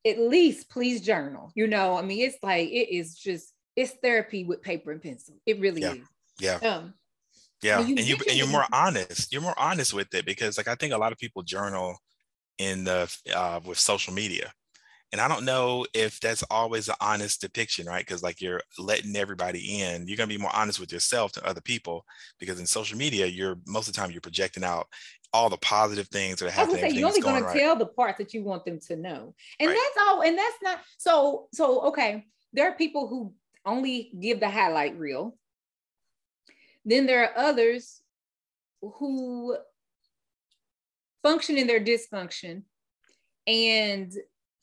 [0.04, 1.52] at least please journal.
[1.54, 5.34] You know i mean it's like it is just it's therapy with paper and pencil.
[5.46, 5.92] It really yeah.
[5.92, 6.08] is.
[6.38, 6.56] Yeah.
[6.56, 6.94] Um,
[7.62, 10.56] yeah and you, and, you and you're more honest you're more honest with it because
[10.56, 11.96] like i think a lot of people journal
[12.58, 14.52] in the uh, with social media
[15.12, 18.04] and I don't know if that's always an honest depiction, right?
[18.04, 21.60] Because like you're letting everybody in, you're gonna be more honest with yourself than other
[21.60, 22.06] people.
[22.40, 24.86] Because in social media, you're most of the time you're projecting out
[25.34, 26.78] all the positive things that are happening.
[26.78, 27.58] I was say, you're only gonna right.
[27.58, 29.78] tell the parts that you want them to know, and right.
[29.78, 30.22] that's all.
[30.22, 31.48] And that's not so.
[31.52, 33.34] So okay, there are people who
[33.66, 35.36] only give the highlight reel.
[36.84, 38.02] Then there are others
[38.80, 39.56] who
[41.22, 42.62] function in their dysfunction
[43.46, 44.12] and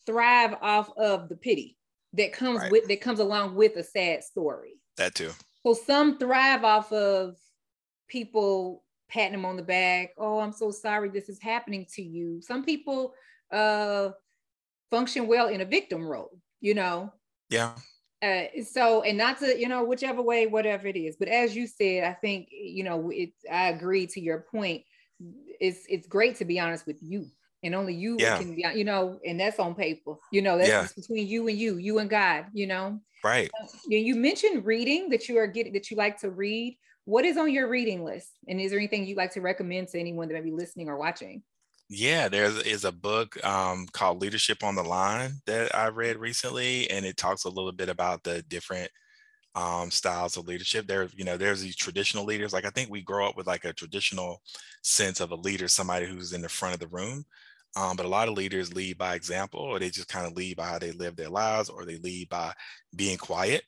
[0.06, 1.78] thrive off of the pity
[2.14, 2.72] that comes right.
[2.72, 4.74] with that comes along with a sad story.
[4.98, 5.32] That too.
[5.66, 7.36] So some thrive off of
[8.08, 10.12] people patting them on the back.
[10.18, 12.42] Oh, I'm so sorry this is happening to you.
[12.42, 13.14] Some people
[13.52, 14.10] uh
[14.92, 17.14] function well in a victim role, you know.
[17.50, 17.74] Yeah.
[18.22, 21.66] Uh, so and not to you know whichever way whatever it is but as you
[21.66, 24.84] said i think you know it i agree to your point
[25.62, 27.26] it's it's great to be honest with you
[27.64, 28.38] and only you yeah.
[28.38, 30.88] can be, you know, and that's on paper, you know, that's yeah.
[30.96, 33.00] between you and you, you and God, you know.
[33.24, 33.50] Right.
[33.62, 36.78] Uh, you mentioned reading that you are getting that you like to read.
[37.06, 38.30] What is on your reading list?
[38.48, 40.98] And is there anything you'd like to recommend to anyone that may be listening or
[40.98, 41.44] watching?
[41.92, 46.88] Yeah, there is a book um, called Leadership on the Line that I read recently,
[46.90, 48.92] and it talks a little bit about the different
[49.56, 50.88] um, styles of leadership.
[50.88, 52.54] There, you know, there's these traditional leaders.
[52.54, 54.42] Like I think we grow up with like a traditional
[54.84, 57.26] sense of a leader, somebody who's in the front of the room.
[57.78, 60.58] Um, but a lot of leaders lead by example, or they just kind of lead
[60.58, 62.54] by how they live their lives, or they lead by
[62.96, 63.64] being quiet.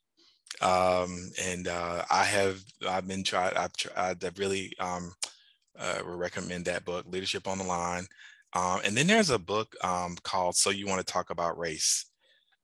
[0.62, 3.56] Um, and uh, I have I've been tried.
[3.56, 4.24] I've tried.
[4.24, 5.14] I've really um,
[5.82, 8.06] uh, recommend that book, Leadership on the Line.
[8.54, 12.06] Um, and then there's a book um, called So You Want to Talk About Race.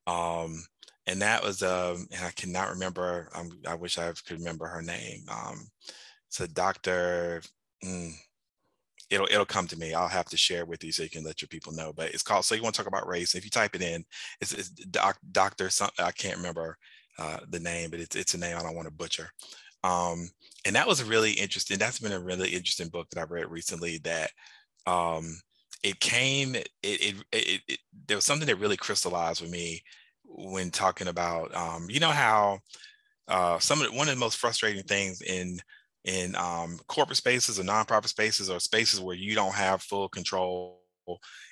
[0.06, 0.64] Um,
[1.08, 4.82] and that was, um, and I cannot remember, um, I wish I could remember her
[4.82, 5.24] name.
[5.30, 5.68] Um,
[6.28, 7.42] it's a doctor,
[7.84, 8.12] mm,
[9.10, 9.94] it'll, it'll come to me.
[9.94, 12.24] I'll have to share with you so you can let your people know, but it's
[12.24, 13.36] called, So You Want to Talk About Race.
[13.36, 14.04] If you type it in,
[14.42, 15.70] it's, it's doc, Dr.
[15.70, 16.78] Some, I can't remember
[17.18, 19.30] uh, the name, but it's, it's a name I don't want to butcher.
[19.84, 20.30] Um,
[20.66, 21.78] and that was really interesting.
[21.78, 24.32] That's been a really interesting book that I've read recently that
[24.86, 25.40] um,
[25.84, 29.82] it came, it, it, it, it, there was something that really crystallized with me
[30.26, 32.60] when talking about, um, you know, how
[33.28, 35.60] uh, some of the, one of the most frustrating things in
[36.06, 40.80] in um, corporate spaces or nonprofit spaces or spaces where you don't have full control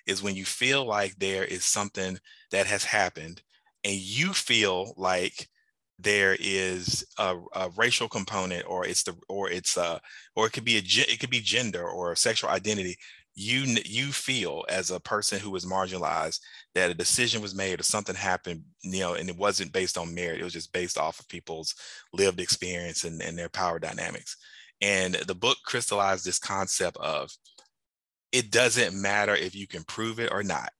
[0.07, 2.17] is when you feel like there is something
[2.51, 3.41] that has happened
[3.83, 5.49] and you feel like
[5.97, 9.97] there is a, a, racial component or it's the or it's uh
[10.35, 12.97] or it could be a it could be gender or sexual identity
[13.33, 16.39] you you feel as a person who was marginalized
[16.73, 20.13] that a decision was made or something happened you know and it wasn't based on
[20.13, 21.73] merit it was just based off of people's
[22.15, 24.37] lived experience and, and their power dynamics.
[24.81, 27.31] And the book crystallized this concept of
[28.31, 30.71] it doesn't matter if you can prove it or not.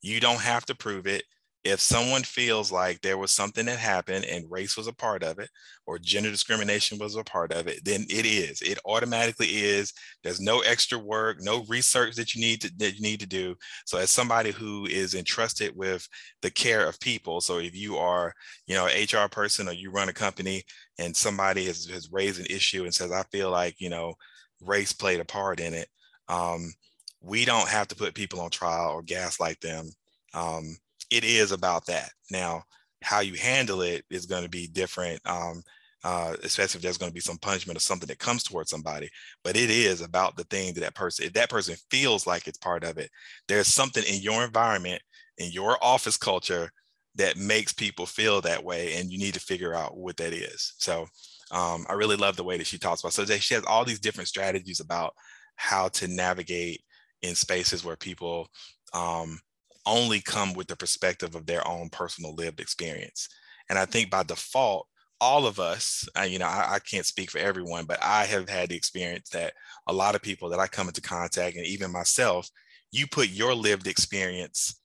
[0.00, 1.24] You don't have to prove it
[1.64, 5.38] if someone feels like there was something that happened and race was a part of
[5.38, 5.48] it
[5.86, 8.60] or gender discrimination was a part of it then it is.
[8.62, 9.92] It automatically is.
[10.24, 13.54] There's no extra work no research that you need to that you need to do.
[13.86, 16.06] So as somebody who is entrusted with
[16.40, 18.32] the care of people so if you are
[18.66, 20.62] you know hr person or you run a company
[20.98, 24.14] and somebody has, has raised an issue and says i feel like you know
[24.60, 25.88] race played a part in it
[26.28, 26.72] um,
[27.20, 29.90] we don't have to put people on trial or gaslight them
[30.34, 30.76] um,
[31.12, 32.10] it is about that.
[32.30, 32.62] Now,
[33.02, 35.62] how you handle it is going to be different, um,
[36.04, 39.08] uh, especially if there's going to be some punishment or something that comes towards somebody.
[39.44, 42.58] But it is about the thing that that person, if that person feels like it's
[42.58, 43.10] part of it,
[43.48, 45.02] there's something in your environment,
[45.38, 46.70] in your office culture
[47.16, 50.74] that makes people feel that way, and you need to figure out what that is.
[50.78, 51.06] So
[51.50, 53.12] um, I really love the way that she talks about.
[53.12, 55.12] So she has all these different strategies about
[55.56, 56.80] how to navigate
[57.20, 58.48] in spaces where people
[58.94, 59.38] um,
[59.86, 63.28] only come with the perspective of their own personal lived experience.
[63.68, 64.86] And I think by default,
[65.20, 68.70] all of us, you know, I, I, can't speak for everyone, but I have had
[68.70, 69.52] the experience that
[69.86, 72.50] a lot of people that I come into contact, and even myself,
[72.90, 74.80] you put your lived experience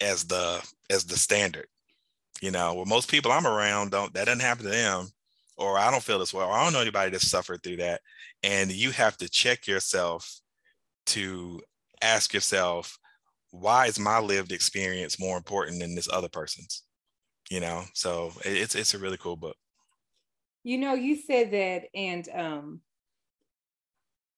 [0.00, 1.66] as the as the standard.
[2.42, 5.08] You know, well, most people I'm around don't that doesn't happen to them,
[5.56, 8.02] or I don't feel this way, or I don't know anybody that suffered through that.
[8.42, 10.40] And you have to check yourself
[11.06, 11.60] to
[12.02, 12.98] ask yourself,
[13.50, 16.82] why is my lived experience more important than this other person's?
[17.50, 19.56] You know, so it's it's a really cool book.
[20.64, 22.80] You know, you said that, and um,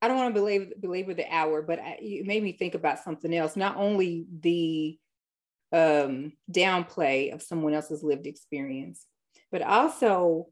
[0.00, 3.00] I don't want to belabor, belabor the hour, but I, it made me think about
[3.00, 3.56] something else.
[3.56, 4.98] Not only the
[5.72, 9.06] um, downplay of someone else's lived experience,
[9.50, 10.48] but also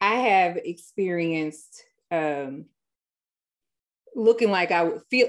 [0.00, 2.66] I have experienced um,
[4.14, 5.28] looking like I would feel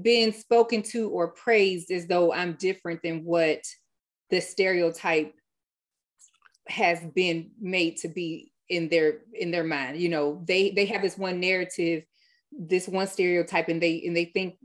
[0.00, 3.60] being spoken to or praised as though I'm different than what
[4.30, 5.34] the stereotype
[6.66, 9.98] has been made to be in their in their mind.
[9.98, 12.04] You know they they have this one narrative
[12.56, 14.56] this one stereotype and they and they think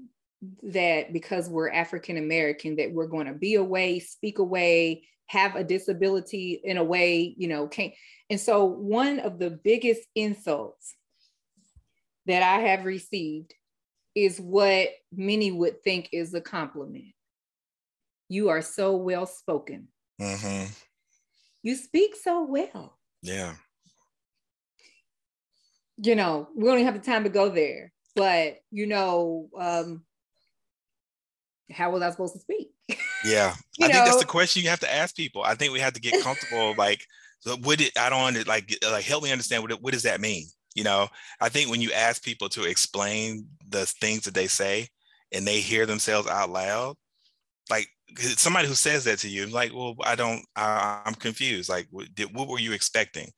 [0.63, 5.63] that because we're african american that we're going to be away speak away have a
[5.63, 7.93] disability in a way you know can't.
[8.29, 10.95] And so one of the biggest insults
[12.29, 13.53] that i have received
[14.15, 17.13] is what many would think is a compliment.
[18.27, 19.87] You are so well spoken.
[20.21, 20.71] Mm-hmm.
[21.63, 22.97] You speak so well.
[23.21, 23.55] Yeah.
[25.97, 30.03] You know, we don't have the time to go there, but you know, um,
[31.71, 32.69] how was I supposed to speak?
[33.25, 33.93] Yeah, I know?
[33.93, 35.43] think that's the question you have to ask people.
[35.43, 36.73] I think we have to get comfortable.
[36.77, 37.05] like,
[37.41, 38.73] so what did I don't like?
[38.81, 40.47] Like, help me understand what what does that mean?
[40.75, 41.07] You know,
[41.41, 44.87] I think when you ask people to explain the things that they say
[45.31, 46.95] and they hear themselves out loud,
[47.69, 47.87] like
[48.19, 51.69] eh, somebody who says that to you, like, well, I don't, I, am confused.
[51.69, 53.29] Like, what, did, what were you expecting?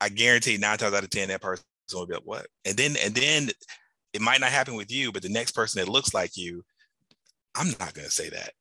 [0.00, 2.46] I guarantee nine times out of 10, that person will be like, what?
[2.64, 3.50] And then, and then
[4.12, 6.64] it might not happen with you, but the next person that looks like you,
[7.54, 8.52] I'm not going to say that.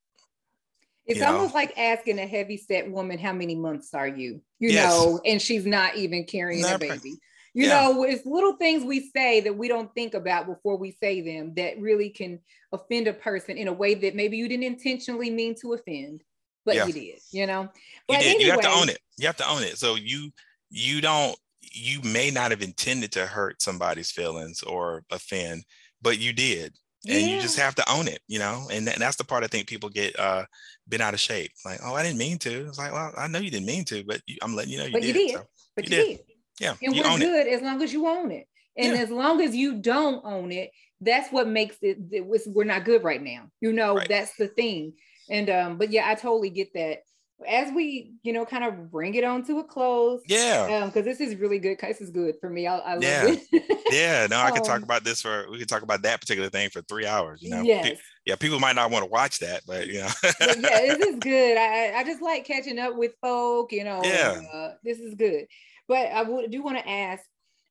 [1.06, 1.34] It's you know?
[1.34, 4.42] almost like asking a heavy set woman, how many months are you?
[4.60, 4.92] You Yes.
[4.92, 7.16] know, and she's not even carrying a Not baby.
[7.54, 7.82] You Yeah.
[7.82, 11.54] know, it's little things we say that we don't think about before we say them
[11.56, 12.40] that really can
[12.72, 16.24] offend a person in a way that maybe you didn't intentionally mean to offend,
[16.66, 16.86] but Yeah.
[16.86, 17.64] you did, you know.
[17.64, 17.70] you
[18.08, 18.42] But did.
[18.42, 19.00] You have to own it.
[19.18, 19.78] You have to own it.
[19.78, 20.32] So you
[20.70, 25.64] you don't you may not have intended to hurt somebody's feelings or offend,
[26.02, 26.74] but you did.
[27.10, 28.68] And you just have to own it, you know.
[28.72, 30.46] And, tha- that's the part I think people get uh
[30.88, 31.52] been out of shape.
[31.66, 32.68] Like, oh, I didn't mean to.
[32.68, 34.86] It's like, well, I know you didn't mean to, but you, I'm letting you know
[34.86, 35.08] you But did.
[35.16, 35.36] you did.
[35.38, 35.44] So,
[35.76, 36.18] but you you did.
[36.18, 36.31] did.
[36.60, 37.26] Yeah, And we're own it.
[37.26, 38.48] good as long as you own it.
[38.78, 39.02] And Yeah.
[39.02, 40.72] as long as you don't own it,
[41.02, 43.50] that's what makes it, it we're not good right now.
[43.60, 44.08] You know, Right.
[44.08, 44.94] that's the thing.
[45.30, 47.00] And um, but yeah, I totally get that.
[47.48, 50.22] As we, you know, kind of bring it on to a close.
[50.28, 50.82] Yeah.
[50.84, 51.80] Um, because this is really good.
[51.80, 52.68] This is good for me.
[52.68, 53.36] I, I love Yeah.
[53.52, 53.64] it.
[53.92, 54.28] Yeah.
[54.30, 56.70] No, I could talk Um, about this for we could talk about that particular thing
[56.70, 57.62] for three hours, you know.
[57.64, 60.08] Pe- yeah, people might not want to watch that, but you know.
[60.22, 61.58] but yeah, this is good.
[61.58, 64.02] I I- just like catching up with folk, you know.
[64.04, 64.40] Yeah.
[64.54, 65.46] Uh, this is good.
[65.92, 67.22] But I would do want to ask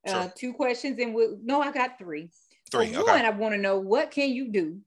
[0.07, 0.33] uh, Sure.
[0.37, 2.29] two questions, and we'll, no, I got three.
[2.71, 2.93] Three.
[2.93, 3.13] For Okay.
[3.13, 4.79] one, I want to know what can you do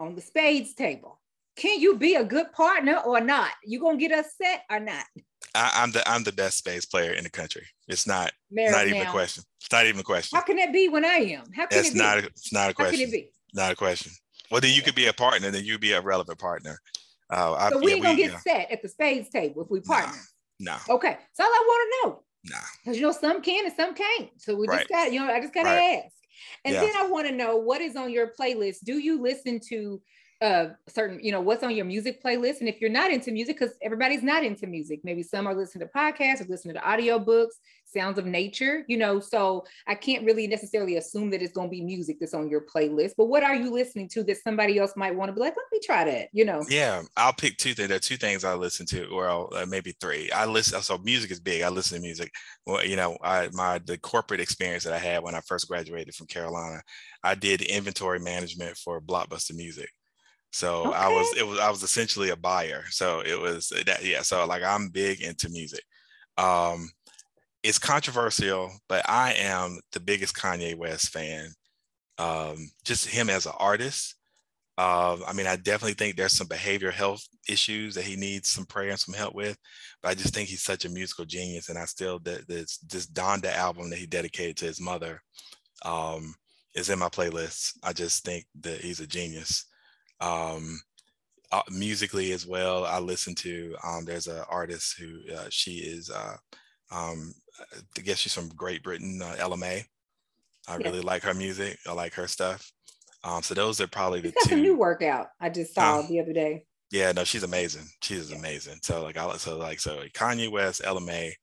[0.00, 1.20] on the spades table?
[1.54, 3.52] Can you be a good partner or not?
[3.64, 5.04] You gonna get us set or not?
[5.54, 7.64] I, I'm the I'm the best spades player in the country.
[7.86, 9.44] It's not Married not even a question.
[9.60, 10.36] It's not even a question.
[10.36, 11.44] How can that be when I am?
[11.54, 11.98] How can It's it be?
[12.00, 12.18] not.
[12.18, 13.08] A, it's not a How can question.
[13.08, 13.30] it be?
[13.54, 14.10] Not a question.
[14.50, 15.52] Well, then you could be a partner.
[15.52, 16.76] Then you'd be a relevant partner.
[17.32, 18.38] Uh, I, So we yeah, ain't gonna we- get yeah.
[18.40, 20.18] set at the spades table if we partner.
[20.60, 22.56] No, Okay, so all I want to know no.
[22.82, 24.30] because you know some can and some can't.
[24.38, 24.78] So we Right.
[24.78, 26.02] just got you know I just gotta Right.
[26.04, 26.14] ask.
[26.64, 26.82] And Yeah.
[26.82, 28.84] then I want to know what is on your playlist.
[28.84, 30.00] Do you listen to
[30.40, 32.60] uh certain you know what's on your music playlist?
[32.60, 35.86] And if you're not into music, because everybody's not into music, maybe some are listening
[35.86, 39.20] to podcasts or listening to audiobooks, sounds of nature, you know.
[39.20, 43.12] So I can't really necessarily assume that it's gonna be music that's on your playlist.
[43.16, 45.66] But what are you listening to that somebody else might want to be like, let
[45.72, 46.64] me try that, you know?
[46.68, 47.88] Yeah, I'll pick two things.
[47.88, 50.30] There are two things I listen to, well, uh, maybe three.
[50.30, 50.80] I listen.
[50.82, 51.62] So music is big.
[51.62, 52.32] I listen to music.
[52.66, 56.14] Well, you know, I my the corporate experience that I had when I first graduated
[56.14, 56.82] from Carolina,
[57.22, 59.88] I did inventory management for Blockbuster Music.
[60.50, 62.84] So I was it was I was essentially a buyer.
[62.90, 64.22] So it was that yeah.
[64.22, 65.82] So like I'm big into music.
[66.36, 66.90] Um,
[67.62, 71.50] it's controversial, but I am the biggest Kanye West fan.
[72.18, 74.14] Um, just him as an artist.
[74.78, 78.64] Uh, I mean, I definitely think there's some behavioral health issues that he needs some
[78.64, 79.58] prayer and some help with.
[80.02, 83.06] But I just think he's such a musical genius, and I still that this this
[83.06, 85.20] Donda album that he dedicated to his mother
[85.84, 86.32] um,
[86.76, 87.72] is in my playlist.
[87.82, 89.66] I just think that he's a genius.
[90.20, 90.80] Um,
[91.50, 93.74] uh, musically as well, I listen to.
[93.82, 96.10] Um, there's an artist who uh, she is.
[96.10, 96.36] Uh,
[96.90, 97.34] um,
[97.96, 99.84] I guess she's from Great Britain, uh, Ella Mai.
[100.68, 100.88] I Yeah.
[100.88, 101.78] really like her music.
[101.86, 102.70] I like her stuff.
[103.24, 104.50] Um, so those are probably the two.
[104.50, 106.06] some new workout I just saw Oh.
[106.06, 106.66] the other day.
[106.90, 107.86] Yeah, no, she's amazing.
[108.02, 108.38] She is Yeah.
[108.38, 108.80] amazing.
[108.82, 111.34] So like I so like so Kanye West, Ella Mai,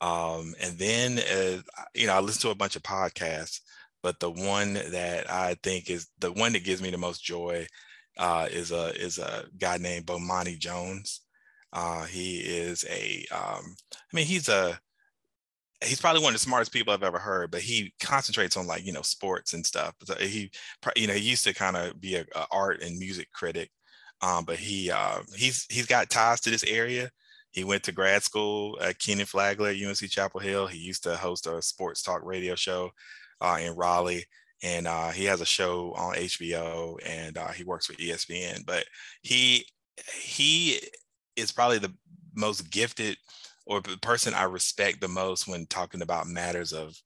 [0.00, 1.62] um, and then uh,
[1.94, 3.60] you know I listen to a bunch of podcasts,
[4.02, 7.66] but the one that I think is the one that gives me the most joy
[8.18, 11.22] uh, is a is a guy named Bomani Jones.
[11.72, 14.78] Uh, he is a um, I mean he's a
[15.84, 18.84] he's probably one of the smartest people I've ever heard, but he concentrates on like
[18.86, 19.94] you know sports and stuff.
[20.04, 20.50] So he
[20.96, 23.70] you know he used to kind of be a, a art and music critic
[24.22, 27.10] um, but he uh, he's he's got ties to this area.
[27.50, 30.66] He went to grad school at Kenan-Flagler UNC Chapel Hill.
[30.66, 32.90] He used to host a sports talk radio show
[33.40, 34.24] uh, in Raleigh,
[34.62, 38.64] and uh, he has a show on HBO, and uh, he works for ESPN.
[38.66, 38.84] But
[39.22, 39.66] he
[40.14, 40.80] he
[41.36, 41.94] is probably the
[42.34, 43.16] most gifted
[43.66, 46.96] or the person I respect the most when talking about matters of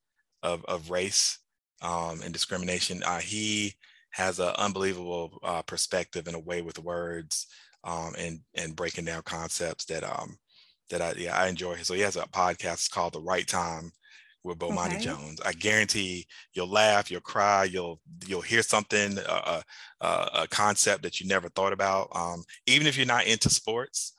[0.42, 1.38] of, of race
[1.82, 3.02] um, and discrimination.
[3.04, 3.74] Uh, he
[4.10, 7.46] has an unbelievable uh, perspective and a way with words
[7.84, 10.36] um, and and breaking down concepts that um
[10.90, 11.76] that I yeah I enjoy.
[11.76, 13.92] So he has a podcast called The Right Time
[14.44, 14.98] with Bomani Okay.
[14.98, 15.40] Jones.
[15.44, 19.62] I guarantee you'll laugh, you'll cry, you'll you'll hear something uh,
[20.00, 22.08] uh, a concept that you never thought about.
[22.14, 24.14] Um, even if you're not into sports,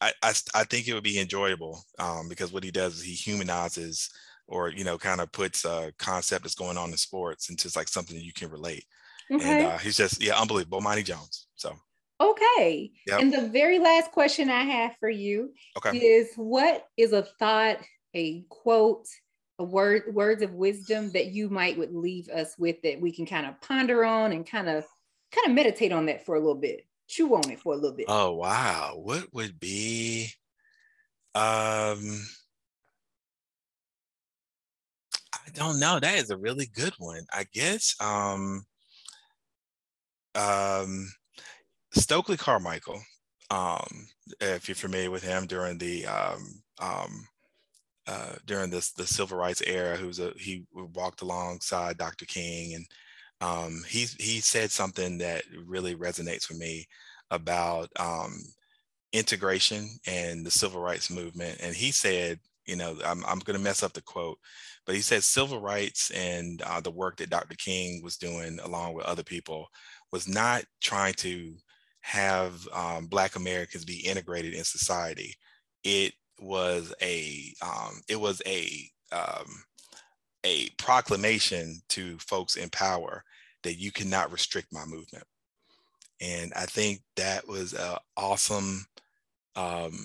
[0.00, 3.12] I I, I think it would be enjoyable um, because what he does is he
[3.14, 4.10] humanizes
[4.46, 7.88] or you know kind of puts a concept that's going on in sports into like
[7.88, 8.84] something that you can relate
[9.30, 9.50] Okay.
[9.50, 11.74] and uh, he's just yeah unbelievable Monty Jones so
[12.20, 12.90] okay.
[13.06, 13.20] Yep.
[13.20, 17.78] And the very last question I have for you okay is what is a thought,
[18.14, 19.06] a quote,
[19.64, 23.46] word, words of wisdom that you might would leave us with that we can kind
[23.46, 24.84] of ponder on and kind of
[25.32, 27.96] kind of meditate on that for a little bit, chew on it for a little
[27.96, 28.06] bit.
[28.08, 28.92] oh wow.
[28.96, 30.28] What would be
[31.34, 32.20] um
[35.34, 35.98] I don't know.
[35.98, 37.22] That is a really good one.
[37.32, 38.64] I guess um
[40.34, 41.08] um
[41.92, 43.00] Stokely Carmichael
[43.50, 44.08] um,
[44.40, 47.26] if you're familiar with him during the um, um,
[48.08, 52.24] uh, during this the civil rights era, who's a he walked alongside Dr.
[52.24, 52.86] King, and
[53.40, 56.86] um, he he said something that really resonates with me
[57.30, 58.40] about um,
[59.12, 61.58] integration and the civil rights movement.
[61.60, 64.38] And he said, you know, I'm I'm going to mess up the quote,
[64.86, 67.56] but he said civil rights and uh, the work that Dr.
[67.56, 69.68] King was doing along with other people
[70.12, 71.54] was not trying to
[72.00, 75.34] have um, Black Americans be integrated in society.
[75.84, 79.62] It was a um, it was a um,
[80.44, 83.24] a proclamation to folks in power
[83.62, 85.24] that you cannot restrict my movement,
[86.20, 88.86] and I think that was an awesome
[89.56, 89.98] um,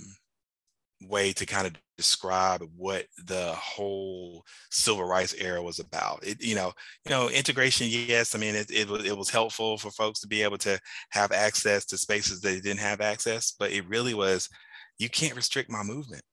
[1.01, 6.25] way to kind of describe what the whole civil rights era was about.
[6.25, 6.73] It, you know,
[7.05, 7.87] you know, integration.
[7.89, 10.79] Yes, I mean, it, it was it was helpful for folks to be able to
[11.09, 14.49] have access to spaces they didn't have access, but it really was,
[14.99, 16.23] you can't restrict my movement.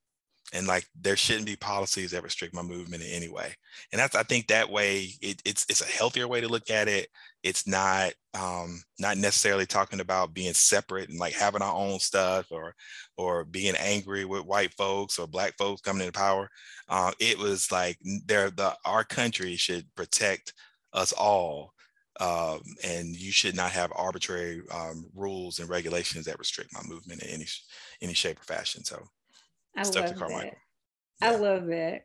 [0.52, 3.54] And like there shouldn't be policies that restrict my movement in any way.
[3.92, 6.88] And that's i think that way it, it's it's a healthier way to look at
[6.88, 7.08] it.
[7.44, 12.46] It's not um not necessarily talking about being separate and like having our own stuff
[12.50, 12.74] or
[13.16, 16.48] or being angry with white folks or black folks coming into power.
[16.88, 17.96] Uh, it was like
[18.26, 20.52] there the our country should protect
[20.92, 21.72] us all
[22.20, 27.22] um, and you should not have arbitrary um, rules and regulations that restrict my movement
[27.22, 27.46] in any
[28.02, 29.02] any shape or fashion so
[29.76, 30.44] I love that.
[30.44, 30.50] Yeah.
[31.22, 32.04] I love that.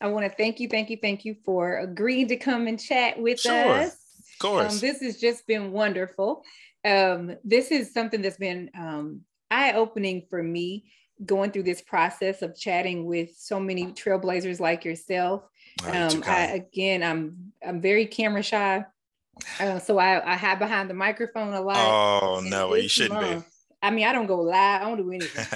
[0.00, 3.18] I want to thank you, thank you, thank you for agreeing to come and chat
[3.20, 3.52] with sure.
[3.52, 3.92] us.
[3.92, 4.74] Of course.
[4.74, 6.42] Um, this has just been wonderful.
[6.84, 10.90] Um, this is something that's been um, eye opening for me
[11.24, 15.42] going through this process of chatting with so many trailblazers like yourself.
[15.86, 18.84] Um, I, again, I'm I'm very camera shy,
[19.60, 21.76] uh, so I, I hide behind the microphone a lot.
[21.76, 23.44] Oh no, you shouldn't be.
[23.82, 24.82] I mean, I don't go live.
[24.82, 25.46] I don't do anything.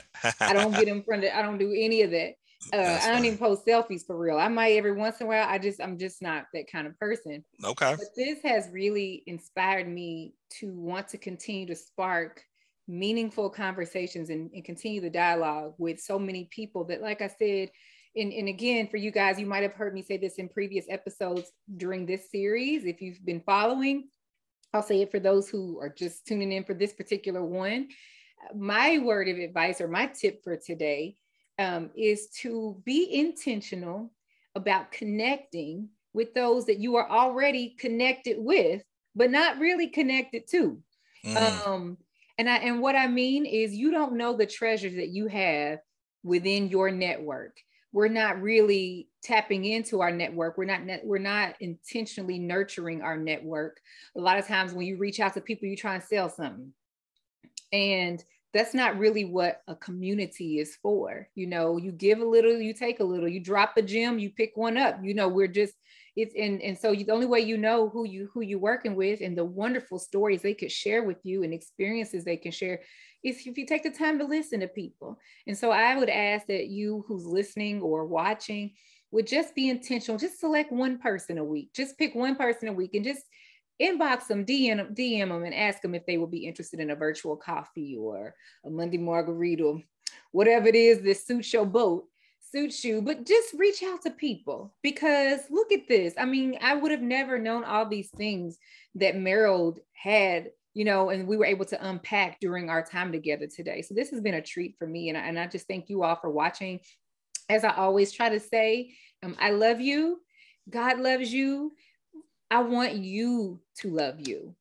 [0.40, 1.32] I don't get in front of.
[1.34, 2.34] I don't do any of that.
[2.74, 3.28] Uh, I don't funny.
[3.28, 4.36] even post selfies for real.
[4.36, 5.48] I might every once in a while.
[5.48, 7.42] I just I'm just not that kind of person.
[7.64, 7.94] Okay.
[7.96, 12.44] But this has really inspired me to want to continue to spark
[12.86, 17.70] meaningful conversations and, and continue the dialogue with so many people that, like I said,
[18.16, 20.84] and, and again, for you guys, you might have heard me say this in previous
[20.88, 22.84] episodes during this series.
[22.84, 24.08] If you've been following,
[24.74, 27.88] I'll say it for those who are just tuning in for this particular one.
[28.54, 31.16] My word of advice or my tip for today
[31.58, 34.10] um, is to be intentional
[34.54, 38.82] about connecting with those that you are already connected with,
[39.14, 40.80] but not really connected to.
[41.24, 41.66] Mm.
[41.66, 41.98] Um,
[42.38, 45.78] and I and what I mean is you don't know the treasures that you have
[46.24, 47.56] within your network
[47.92, 50.56] we're not really tapping into our network.
[50.56, 53.80] We're not we're not intentionally nurturing our network.
[54.16, 56.72] A lot of times when you reach out to people you try and sell something.
[57.72, 58.22] And
[58.52, 62.74] that's not really what a community is for you know you give a little you
[62.74, 65.74] take a little you drop a gem you pick one up you know we're just
[66.16, 68.96] it's and and so you, the only way you know who you who you're working
[68.96, 72.80] with and the wonderful stories they could share with you and experiences they can share
[73.22, 75.18] if you take the time to listen to people.
[75.46, 78.72] And so I would ask that you who's listening or watching
[79.10, 80.18] would just be intentional.
[80.18, 81.70] Just select one person a week.
[81.74, 83.24] Just pick one person a week and just
[83.80, 86.96] inbox them, DM, DM them, and ask them if they would be interested in a
[86.96, 89.78] virtual coffee or a Monday margarita,
[90.32, 92.04] whatever it is that suits your boat,
[92.52, 93.00] suits you.
[93.02, 96.14] But just reach out to people because look at this.
[96.18, 98.58] I mean, I would have never known all these things
[98.96, 103.46] that Merrill had you know, and we were able to unpack during our time together
[103.46, 103.82] today.
[103.82, 105.08] So this has been a treat for me.
[105.08, 106.80] And I, and I just thank you all for watching.
[107.48, 110.20] As I always try to say, um, I love you.
[110.68, 111.72] God loves you.
[112.50, 114.54] I want you to love you.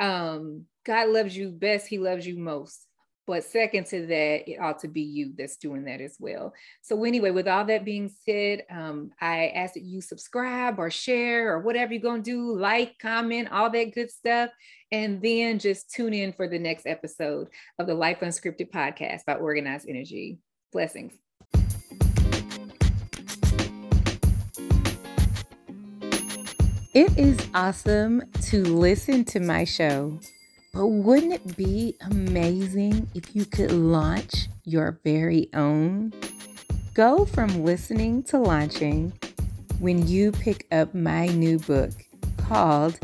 [0.00, 1.86] Um, God loves you best.
[1.86, 2.86] He loves you most.
[3.32, 6.52] But second to that, it ought to be you that's doing that as well.
[6.82, 11.50] So, anyway, with all that being said, um, I ask that you subscribe or share
[11.50, 14.50] or whatever you're going to do, like, comment, all that good stuff.
[14.90, 19.36] And then just tune in for the next episode of the Life Unscripted podcast by
[19.36, 20.36] Organized Energy.
[20.70, 21.14] Blessings.
[26.92, 30.20] It is awesome to listen to my show.
[30.72, 36.14] But wouldn't it be amazing if you could launch your very own?
[36.94, 39.12] Go from listening to launching
[39.80, 41.90] when you pick up my new book
[42.38, 42.98] called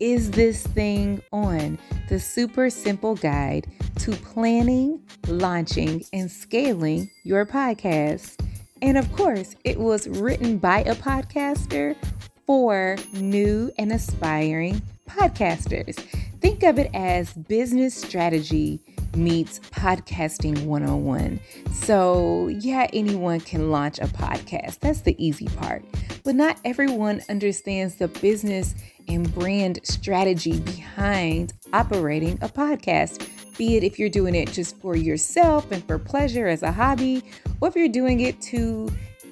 [0.00, 1.78] Is This Thing On?
[2.10, 3.68] The Super Simple Guide
[4.00, 8.38] to Planning, Launching, and Scaling Your Podcast.
[8.82, 11.96] And of course, it was written by a podcaster
[12.44, 15.96] for new and aspiring podcasters.
[16.44, 18.78] Think of it as business strategy
[19.16, 21.40] meets podcasting 101.
[21.72, 24.80] So, yeah, anyone can launch a podcast.
[24.80, 25.86] That's the easy part.
[26.22, 28.74] But not everyone understands the business
[29.08, 33.26] and brand strategy behind operating a podcast.
[33.56, 37.24] Be it if you're doing it just for yourself and for pleasure as a hobby,
[37.62, 38.90] or if you're doing it to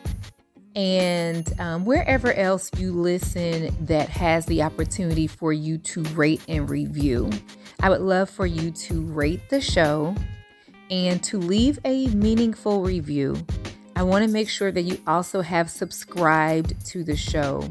[0.76, 6.68] and um, wherever else you listen that has the opportunity for you to rate and
[6.68, 7.30] review?
[7.80, 10.14] I would love for you to rate the show
[10.90, 13.46] and to leave a meaningful review.
[13.96, 17.66] I want to make sure that you also have subscribed to the show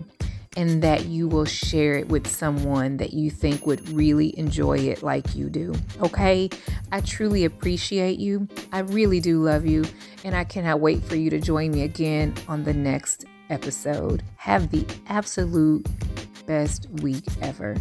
[0.57, 5.01] and that you will share it with someone that you think would really enjoy it
[5.01, 5.73] like you do.
[6.01, 6.49] Okay?
[6.91, 8.47] I truly appreciate you.
[8.71, 9.85] I really do love you.
[10.23, 14.23] And I cannot wait for you to join me again on the next episode.
[14.35, 15.87] Have the absolute
[16.45, 17.77] best week ever.